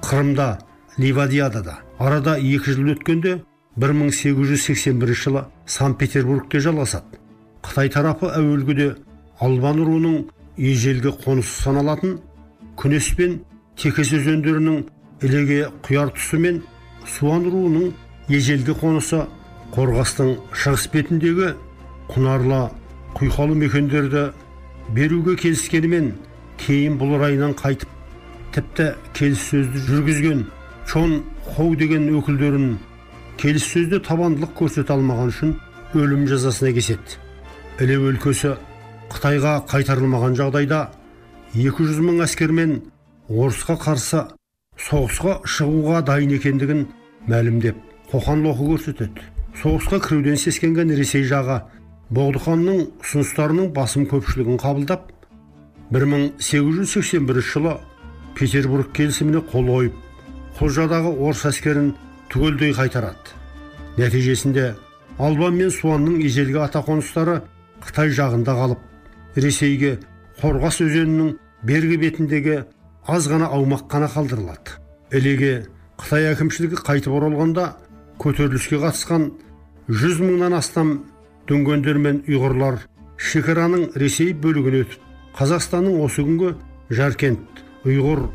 қырымда 0.03 0.49
ливадиадада 0.97 1.77
арада 1.99 2.35
екі 2.37 2.73
жыл 2.75 2.91
өткенде 2.95 3.37
1881 3.77 5.13
жылы 5.23 5.45
санкт 5.65 5.99
петербургте 6.01 6.59
жалғасады 6.65 7.21
қытай 7.63 7.91
тарапы 7.93 8.31
әуелгіде 8.33 8.95
албан 9.39 9.83
руының 9.85 10.23
ежелгі 10.57 11.13
қонысы 11.23 11.61
саналатын 11.63 12.17
күнес 12.77 13.09
пен 13.17 13.39
текес 13.77 14.11
өзендерінің 14.13 14.83
ілеге 15.25 15.59
құяр 15.85 16.11
тұсы 16.15 16.39
мен 16.41 16.61
суан 17.09 17.47
руының 17.49 17.91
ежелгі 18.29 18.75
қонысы 18.81 19.23
қорғастың 19.75 20.35
шығыс 20.53 20.87
бетіндегі 20.93 21.53
құнарлы 22.11 22.61
құйқалы 23.17 23.57
мекендерді 23.63 24.27
беруге 24.93 25.35
келіскенімен 25.41 26.11
кейін 26.61 26.99
бұл 27.01 27.17
райынан 27.21 27.55
қайтып 27.57 27.89
тіпті 28.55 28.91
келіссөзді 29.17 29.83
жүргізген 29.87 30.45
чон 30.87 31.21
хоу 31.49 31.75
деген 31.75 32.07
өкілдерін 32.19 32.77
келіссөзде 33.41 33.99
табандылық 34.05 34.53
көрсете 34.57 34.93
алмаған 34.93 35.33
үшін 35.33 35.57
өлім 35.97 36.27
жазасына 36.29 36.71
кеседі. 36.77 37.17
Іле 37.81 37.97
өлкесі 38.09 38.55
қытайға 39.11 39.59
қайтарылмаған 39.69 40.37
жағдайда 40.39 40.79
200 41.57 42.03
мың 42.05 42.19
әскермен 42.21 42.73
орысқа 43.33 43.79
қарсы 43.81 44.19
соғысқа 44.77 45.31
шығуға 45.49 46.03
дайын 46.05 46.35
екендігін 46.35 46.83
мәлімдеп 47.31 47.79
қоқан 48.11 48.43
лоқы 48.45 48.67
көрсетеді. 48.67 49.23
Соғысқа 49.57 49.97
кіруден 50.05 50.37
сескенген 50.37 50.91
ресей 50.93 51.25
жағы 51.25 51.63
боғдыханның 52.13 52.83
ұсыныстарының 53.01 53.71
басым 53.73 54.05
көпшілігін 54.11 54.59
қабылдап 54.61 55.07
1881 55.89 57.41
жылы 57.49 57.73
петербург 58.37 58.93
келісіміне 58.93 59.41
қол 59.49 59.71
қойып 59.71 59.97
құлжадағы 60.59 61.15
орыс 61.17 61.43
әскерін 61.49 61.89
түгелдей 62.29 62.75
қайтарады. 62.77 63.33
Нәтижесінде 63.97 64.75
албан 65.17 65.57
мен 65.57 65.73
суанның 65.73 66.21
ежелгі 66.21 66.61
атақоныстары 66.67 67.41
қытай 67.81 68.13
жағында 68.13 68.53
қалып 68.61 69.41
ресейге 69.41 69.97
қорғас 70.37 70.83
өзенінің 70.85 71.35
бергі 71.63 71.97
бетіндегі 71.97 72.63
аз 73.07 73.27
ғана 73.31 73.49
аумақ 73.55 73.87
қана 73.89 74.09
қалдырылады. 74.11 74.77
Ілеге 75.11 75.67
қытай 75.97 76.31
әкімшілігі 76.33 76.81
қайтып 76.83 77.13
оралғанда 77.17 77.69
көтеріліске 78.21 78.81
қатысқан 78.81 79.29
жүз 79.87 80.19
мыңнан 80.21 80.57
астам 80.57 80.91
дүнгендер 81.47 81.97
мен 82.03 82.19
ұйғырлар 82.27 82.81
шекараның 83.17 83.93
ресей 83.95 84.33
бөлігіне 84.33 84.83
өтіп 84.85 85.07
қазақстанның 85.39 86.01
осы 86.03 86.25
күнгі 86.27 86.53
жаркент 86.93 87.63
ұйғыр 87.87 88.25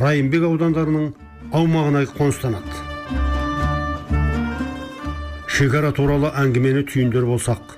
райымбек 0.00 0.46
аудандарының 0.46 1.10
аумағына 1.52 2.06
қоныстанады. 2.14 2.86
Шекара 5.50 5.90
туралы 5.92 6.30
әңгімені 6.40 6.86
түйіндер 6.88 7.26
болсақ 7.28 7.76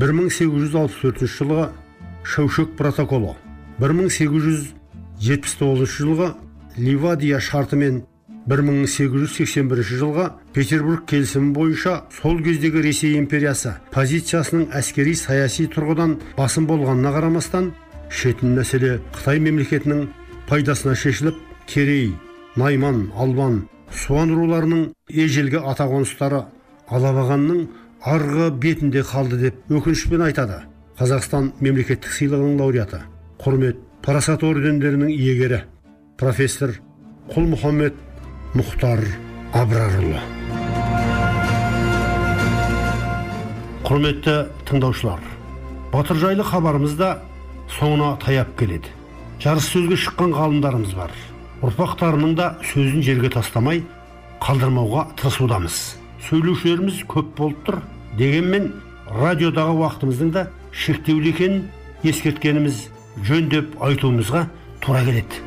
1864 0.00 1.28
жылғы 1.28 1.68
шәушек 2.24 2.72
протоколы 2.78 3.36
1879 3.78 5.86
жылғы 5.96 6.34
ливадия 6.76 7.40
шарты 7.40 7.76
мен 7.76 8.02
1881 8.46 9.82
жылғы 9.86 10.30
петербург 10.54 11.06
келісімі 11.06 11.52
бойынша 11.54 12.02
сол 12.10 12.42
кездегі 12.42 12.82
ресей 12.82 13.18
империясы 13.18 13.76
позициясының 13.94 14.66
әскери 14.74 15.14
саяси 15.14 15.68
тұрғыдан 15.70 16.16
басым 16.36 16.66
болғанына 16.66 17.12
қарамастан 17.14 17.70
шетін 18.10 18.56
мәселе 18.58 18.98
қытай 19.14 19.38
мемлекетінің 19.46 20.08
пайдасына 20.48 20.94
шешіліп 20.98 21.36
керей 21.66 22.12
найман 22.56 23.12
албан 23.16 23.68
суан 23.94 24.34
руларының 24.34 24.90
ежелгі 25.08 25.62
атақоныстары 25.72 26.44
алабағанның 26.90 27.68
арғы 28.02 28.50
бетінде 28.58 29.06
қалды 29.06 29.38
деп 29.46 29.70
өкінішпен 29.70 30.26
айтады 30.26 30.64
қазақстан 30.98 31.52
мемлекеттік 31.60 32.12
сыйлығының 32.12 32.58
лауреаты. 32.60 33.04
Құрмет 33.42 33.78
парасат 34.04 34.44
ордендерінің 34.46 35.08
иегері 35.10 35.64
профессор 36.20 36.76
құл 37.32 37.48
мұхаммед 37.50 37.96
мұхтар 38.54 39.02
абрарұлы. 39.58 40.20
Құрметті 43.82 44.36
тыңдаушылар 44.68 45.26
батыр 45.90 46.22
жайлы 46.22 46.46
хабарымыз 46.46 46.94
да 47.00 47.10
соңына 47.80 48.12
таяп 48.22 48.54
келеді. 48.60 48.94
Жарыс 49.42 49.72
сөзге 49.74 49.98
шыққан 50.04 50.36
ғалымдарымыз 50.38 50.94
бар. 50.94 51.10
Ұрпақтарының 51.66 52.38
да 52.38 52.52
сөзін 52.70 53.02
жерге 53.02 53.32
тастамай 53.34 53.82
қалдырмауға 54.38 55.08
тырысудамыз. 55.18 55.82
Сөйлеушілеріміз 56.30 57.02
көп 57.10 57.34
болып 57.42 57.66
тұр 57.66 57.82
дегенмен 58.22 58.70
радиодағы 59.10 59.80
уақытымыздың 59.82 60.34
да 60.38 60.48
шектеулі 60.70 61.34
екенін 61.34 61.64
ескерткеніміз 62.06 62.91
жөн 63.20 63.48
деп 63.52 63.76
айтуымызға 63.84 64.46
тура 64.80 65.04
келеді. 65.04 65.42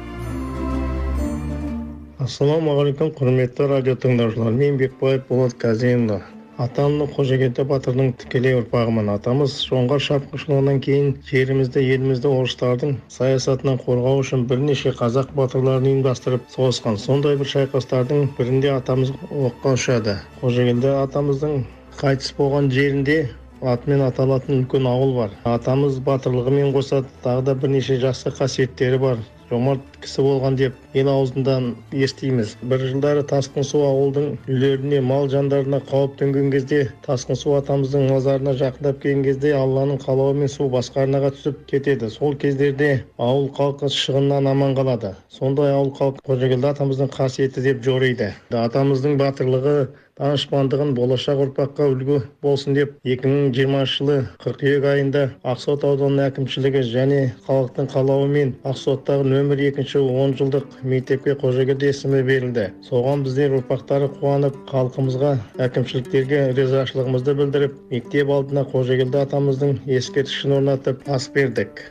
Ассалаумағалейкум 2.22 3.12
құрметті 3.18 3.68
радио 3.70 3.98
тыңдаушылар. 4.02 4.54
Мен 4.54 4.78
бекбаев 4.80 5.26
болат 5.30 5.58
қазенұлы 5.62 6.22
атамның 6.62 7.10
қожакенті 7.12 7.66
батырдың 7.68 8.14
тікелей 8.22 8.56
ұрпағымын 8.62 9.10
атамыз. 9.18 9.58
Жоңғар 9.68 10.04
шапқыншылығынан 10.06 10.80
кейін 10.86 11.10
жерімізді 11.28 11.84
елімізді 11.96 12.32
орыстардың 12.32 12.96
саясатынан 13.12 13.82
қорғау 13.84 14.22
үшін 14.24 14.46
бірнеше 14.50 14.94
қазақ 14.96 15.34
батырларын 15.36 15.90
ұйымдастырып 15.92 16.48
соғысқан. 16.56 17.00
Сондай 17.02 17.36
бір 17.42 17.52
шайқастардың 17.52 18.30
бірінде 18.38 18.72
атамыз 18.78 19.12
оққа 19.30 19.76
ұшады. 19.76 20.20
Қожакенті 20.40 20.96
атамыздың 21.02 21.66
қайтыс 22.00 22.32
болған 22.40 22.72
жерінде 22.72 23.26
атымен 23.74 24.06
аталатын 24.06 24.62
үлкен 24.62 24.90
ауыл 24.90 25.16
бар. 25.20 25.38
Атамыз 25.50 26.02
батырлығымен 26.06 26.74
қоса 26.76 27.04
тағы 27.24 27.48
да 27.50 27.56
бірнеше 27.62 27.98
жақсы 28.04 28.34
қасиеттері 28.38 29.00
бар. 29.02 29.24
Жомарт 29.46 29.98
кісі 30.02 30.24
болған 30.26 30.56
деп 30.58 30.78
ел 30.98 31.10
аузынан 31.12 31.68
естиміз. 31.94 32.56
Бір 32.66 32.82
жылдары 32.90 33.22
тасқын 33.30 33.66
су 33.68 33.84
ауылдың 33.86 34.32
үйлеріне 34.50 35.02
мал 35.06 35.28
жандарына 35.30 35.84
қауіп 35.86 36.16
төнген 36.22 36.50
кезде 36.54 36.80
тасқын 37.06 37.38
су 37.38 37.54
атамыздың 37.60 38.08
мазарына 38.10 38.56
жақындап 38.58 39.04
келген 39.04 39.22
кезде 39.28 39.52
алланың 39.54 40.00
қалауымен 40.02 40.50
су 40.50 40.66
басқа 40.74 41.04
арнаға 41.04 41.30
түсіп 41.36 41.62
кетеді. 41.70 42.10
Сол 42.10 42.34
кездерде 42.42 42.90
ауыл 43.22 43.52
халқы 43.60 43.92
шығыннан 43.94 44.50
аман 44.50 44.74
қалады. 44.80 45.14
Сондай 45.30 45.76
ауыл 45.78 45.94
халқы 46.00 46.26
қожагелді 46.26 46.72
атамыздың 46.72 47.14
қасиеті 47.14 47.68
деп 47.70 47.86
жориды. 47.86 48.32
Атамыздың 48.50 49.20
батырлығы 49.22 49.78
данышпандығын 50.16 50.94
болашақ 50.96 51.42
ұрпаққа 51.44 51.90
үлгі 51.92 52.18
болсын 52.46 52.76
деп 52.78 52.94
2020 53.04 53.90
жылы 53.92 54.14
қыркүйек 54.40 54.86
айында 54.88 55.24
ақсот 55.52 55.84
ауданының 55.84 56.30
әкімшілігі 56.30 56.84
және 56.88 57.18
халықтың 57.48 57.90
қалауымен 57.92 58.54
ақсоттағы 58.72 59.28
нөмір 59.34 59.66
екінші 59.66 60.06
он 60.06 60.32
жылдық 60.40 60.80
мектепке 60.88 61.36
қожагелді 61.42 61.92
есімі 61.92 62.24
берілді. 62.32 62.70
Соған 62.88 63.28
біздер 63.28 63.58
ұрпақтары 63.60 64.08
қуанып 64.22 64.56
халқымызға 64.72 65.34
әкімшіліктерге 65.68 66.42
ризашылығымызды 66.62 67.36
білдіріп 67.42 67.78
мектеп 67.92 68.32
алдына 68.40 68.64
қожагелді 68.72 69.24
атамыздың 69.26 69.78
ескерткішін 70.00 70.62
орнатып 70.62 71.04
ас 71.12 71.28
бердік. 71.36 71.84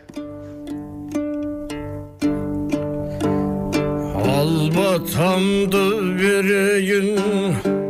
Албатамды 4.24 5.86
берейін 6.16 7.83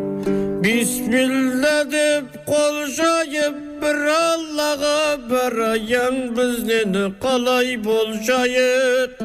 бисмилла 0.65 1.85
деп 1.93 2.37
қол 2.49 2.77
жайып 2.97 3.57
бір 3.83 3.99
аллаға 4.15 5.01
барайын 5.29 6.17
бізден 6.39 6.97
қалай 7.25 7.75
болжайық 7.85 9.21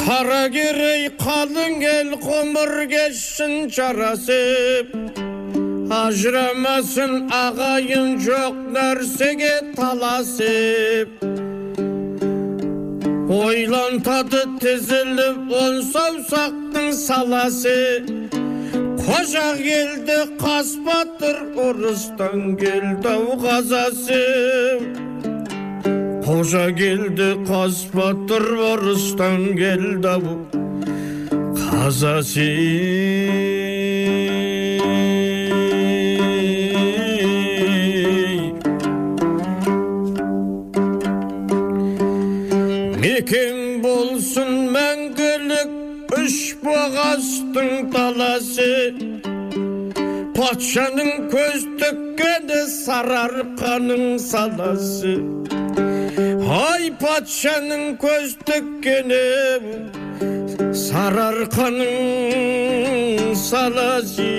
қара 0.00 0.40
керей 0.56 1.10
қалың 1.20 1.84
ел 1.92 2.16
ғұмыр 2.24 2.74
кешсін 2.94 3.68
жарасып 3.76 4.96
ажырамасын 6.00 7.18
ағайын 7.44 8.16
жоқ 8.24 8.62
нәрсеге 8.78 9.56
таласып 9.76 11.35
ойлантады 13.26 14.42
тізіліп 14.62 15.50
он 15.50 15.80
саусақтың 15.82 16.92
саласы 16.94 17.74
қожа 19.02 19.48
келді 19.58 20.18
қас 20.38 20.70
батыр 20.86 21.40
ұрыстан 21.64 22.54
келді 22.60 23.10
ау 23.10 23.34
қазасы 23.42 24.22
қожа 26.26 26.68
келді 26.78 27.32
қас 27.50 27.82
батыр 27.96 28.46
ұрыстан 28.70 29.48
келді 29.58 30.14
ау 30.14 30.38
қазасы 31.58 32.46
үш 46.66 46.72
бұғастың 46.72 47.90
таласы 47.94 48.72
патшаның 50.34 51.28
көз 51.30 51.62
тіккені 51.78 52.60
сарыарқаның 52.72 54.18
саласы 54.18 55.14
ай 56.56 56.90
патшаның 57.02 57.84
көз 58.02 58.34
тіккені 58.48 59.22
сарыарқаның 60.82 61.94
саласы 63.46 64.30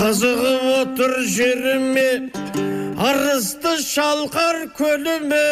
қызығып 0.00 0.64
отыр 0.80 1.14
жеріме 1.38 2.10
арысты 3.10 3.72
шалқар 3.86 4.56
көліме 4.78 5.46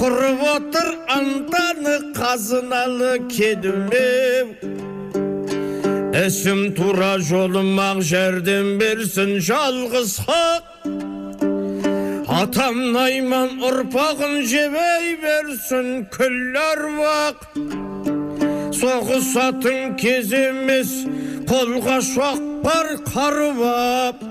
құрып 0.00 0.40
отыр 0.48 0.86
антаны 1.12 1.98
қазыналы 2.16 3.18
кедіме 3.28 4.06
ісім 6.16 6.62
тура 6.72 7.18
жолым 7.20 7.76
ақ 7.84 8.00
жәрдем 8.08 8.70
берсін 8.80 9.34
жалғыз 9.44 10.14
хақ. 10.24 10.88
Атам 12.40 12.80
найман 12.94 13.60
ұрпағын 13.68 14.40
жебей 14.48 15.18
берсін 15.20 16.08
күллі 16.16 16.64
аруақ. 16.64 17.44
Соғысатын 18.80 19.98
кез 20.00 20.32
емес 20.32 20.96
қолға 21.44 22.00
шоқпар 22.08 22.94
қарып 23.12 24.29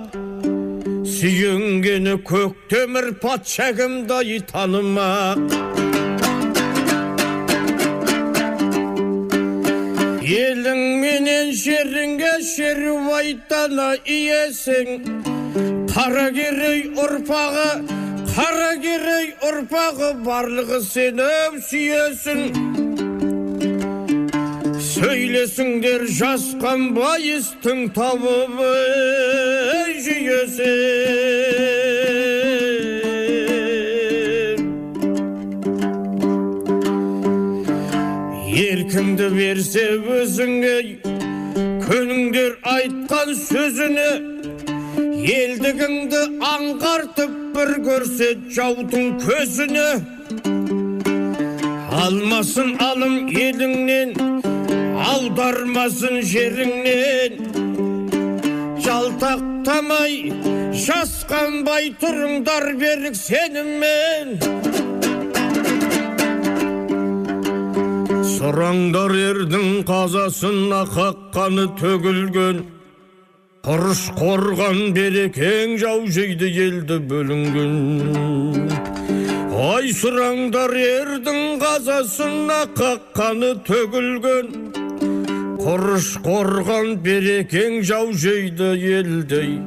сүйенгені 1.15 2.15
көк 2.29 2.53
темір 2.71 3.13
патша 3.23 3.71
кімдай 3.77 4.39
танымақ 4.51 5.59
елің 10.29 10.81
менен 11.01 11.49
жеріңе 11.57 12.33
шерубайтана 12.45 13.87
иесің. 14.05 15.07
Қаракерей 15.89 16.83
ұрпағы 17.03 17.69
қаракерей 18.35 19.31
ұрпағы 19.49 20.11
барлығы 20.27 20.81
сені 20.85 21.31
сүйесің. 21.69 22.43
Сөйлесіңдер 24.89 26.05
жасқан 26.19 26.89
байыстың 26.97 27.87
табып 27.97 28.61
берсе 39.59 39.81
өзіңе 40.15 40.75
көніңдер 41.83 42.53
айтқан 42.73 43.31
сөзіне 43.35 44.05
елдігіңді 45.33 46.21
аңғартып 46.49 47.33
бір 47.57 47.73
көрсе 47.87 48.29
жаудың 48.55 49.17
көзіне. 49.25 49.89
Алмасын 52.05 52.71
алым 52.87 53.27
еліңнен 53.35 54.15
аудармасын 55.09 56.23
жеріңнен. 56.31 57.43
Жалтақтамай 58.87 60.17
жасқанбай 60.87 61.91
тұрыңдар 61.99 62.71
берік 62.79 63.19
сеніммен. 63.27 64.37
Сұраңдар 68.39 69.11
ердің 69.19 69.81
қазасына 69.83 70.85
қаққаны 70.93 71.65
төгілген. 71.75 72.61
Құрыш 73.67 74.03
қорған 74.15 74.93
берекең 74.95 75.73
жау 75.81 76.05
жейді 76.07 76.47
елді 76.65 77.01
бөлінген. 77.09 77.73
Ай 79.59 79.91
сұраңдар 79.91 80.71
ердің 80.85 81.59
қазасына 81.65 82.61
қаққаны 82.79 83.51
төгілген. 83.67 84.47
Құрыш 85.59 86.07
қорған 86.23 86.95
берекең 87.03 87.81
жау 87.91 88.13
жейді 88.23 88.71
елдей 88.95 89.57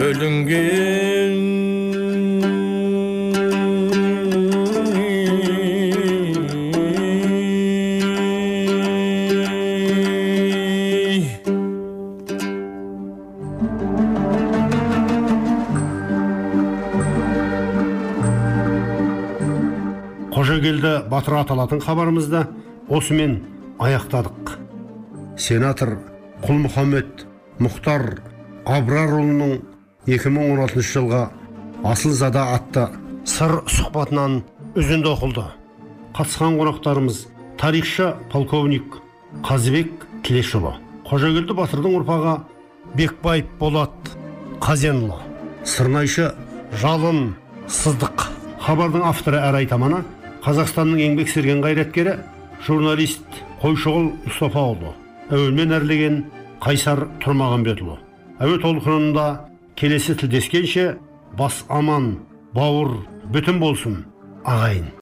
бөлінген. 0.00 1.69
Батыр 21.10 21.40
аталатын 21.40 21.80
хабарымызды 21.82 22.46
осымен 22.88 23.40
аяқтадық. 23.82 24.54
Сенатор 25.36 25.96
құлмұхаммед 26.44 27.24
мұхтар 27.60 28.20
абрарұлының 28.68 29.60
2016 30.06 30.86
жылғы 30.92 31.24
асылзада 31.90 32.46
атты 32.54 32.86
сыр 33.24 33.60
сұхбатынан 33.66 34.40
үзінді 34.78 35.12
оқылды. 35.14 35.46
Қатысқан 36.16 36.58
қонақтарымыз 36.60 37.24
тарихшы 37.60 38.14
полковник 38.32 39.00
қазыбек 39.46 40.06
тілешұлы 40.26 40.72
қожагелді 41.08 41.56
батырдың 41.58 41.98
ұрпағы 42.00 42.36
бекбаев 42.98 43.50
болат 43.60 44.14
қазенұлы 44.64 45.18
сырнайшы 45.68 46.30
жалын 46.82 47.34
сыздық 47.68 48.24
хабардың 48.64 49.04
авторы 49.10 49.42
әрі 49.42 49.62
айтаманы 49.64 50.02
қазақстанның 50.44 51.00
еңбек 51.04 51.30
сіңірген 51.32 51.62
қайраткері 51.64 52.14
журналист 52.66 53.40
қойшығұл 53.62 54.06
мұстафаұлы. 54.26 54.92
Әуелмен 55.30 55.74
әрлеген 55.76 56.22
қайсар 56.64 57.06
тұрмағанбетұлы. 57.22 57.96
Әуе 58.40 58.60
толқынында 58.62 59.26
келесі 59.80 60.16
тілдескенше 60.20 60.86
бас 61.38 61.62
аман 61.68 62.14
бауыр 62.56 62.96
бүтін 63.32 63.60
болсын 63.62 64.00
ағайын 64.44 64.90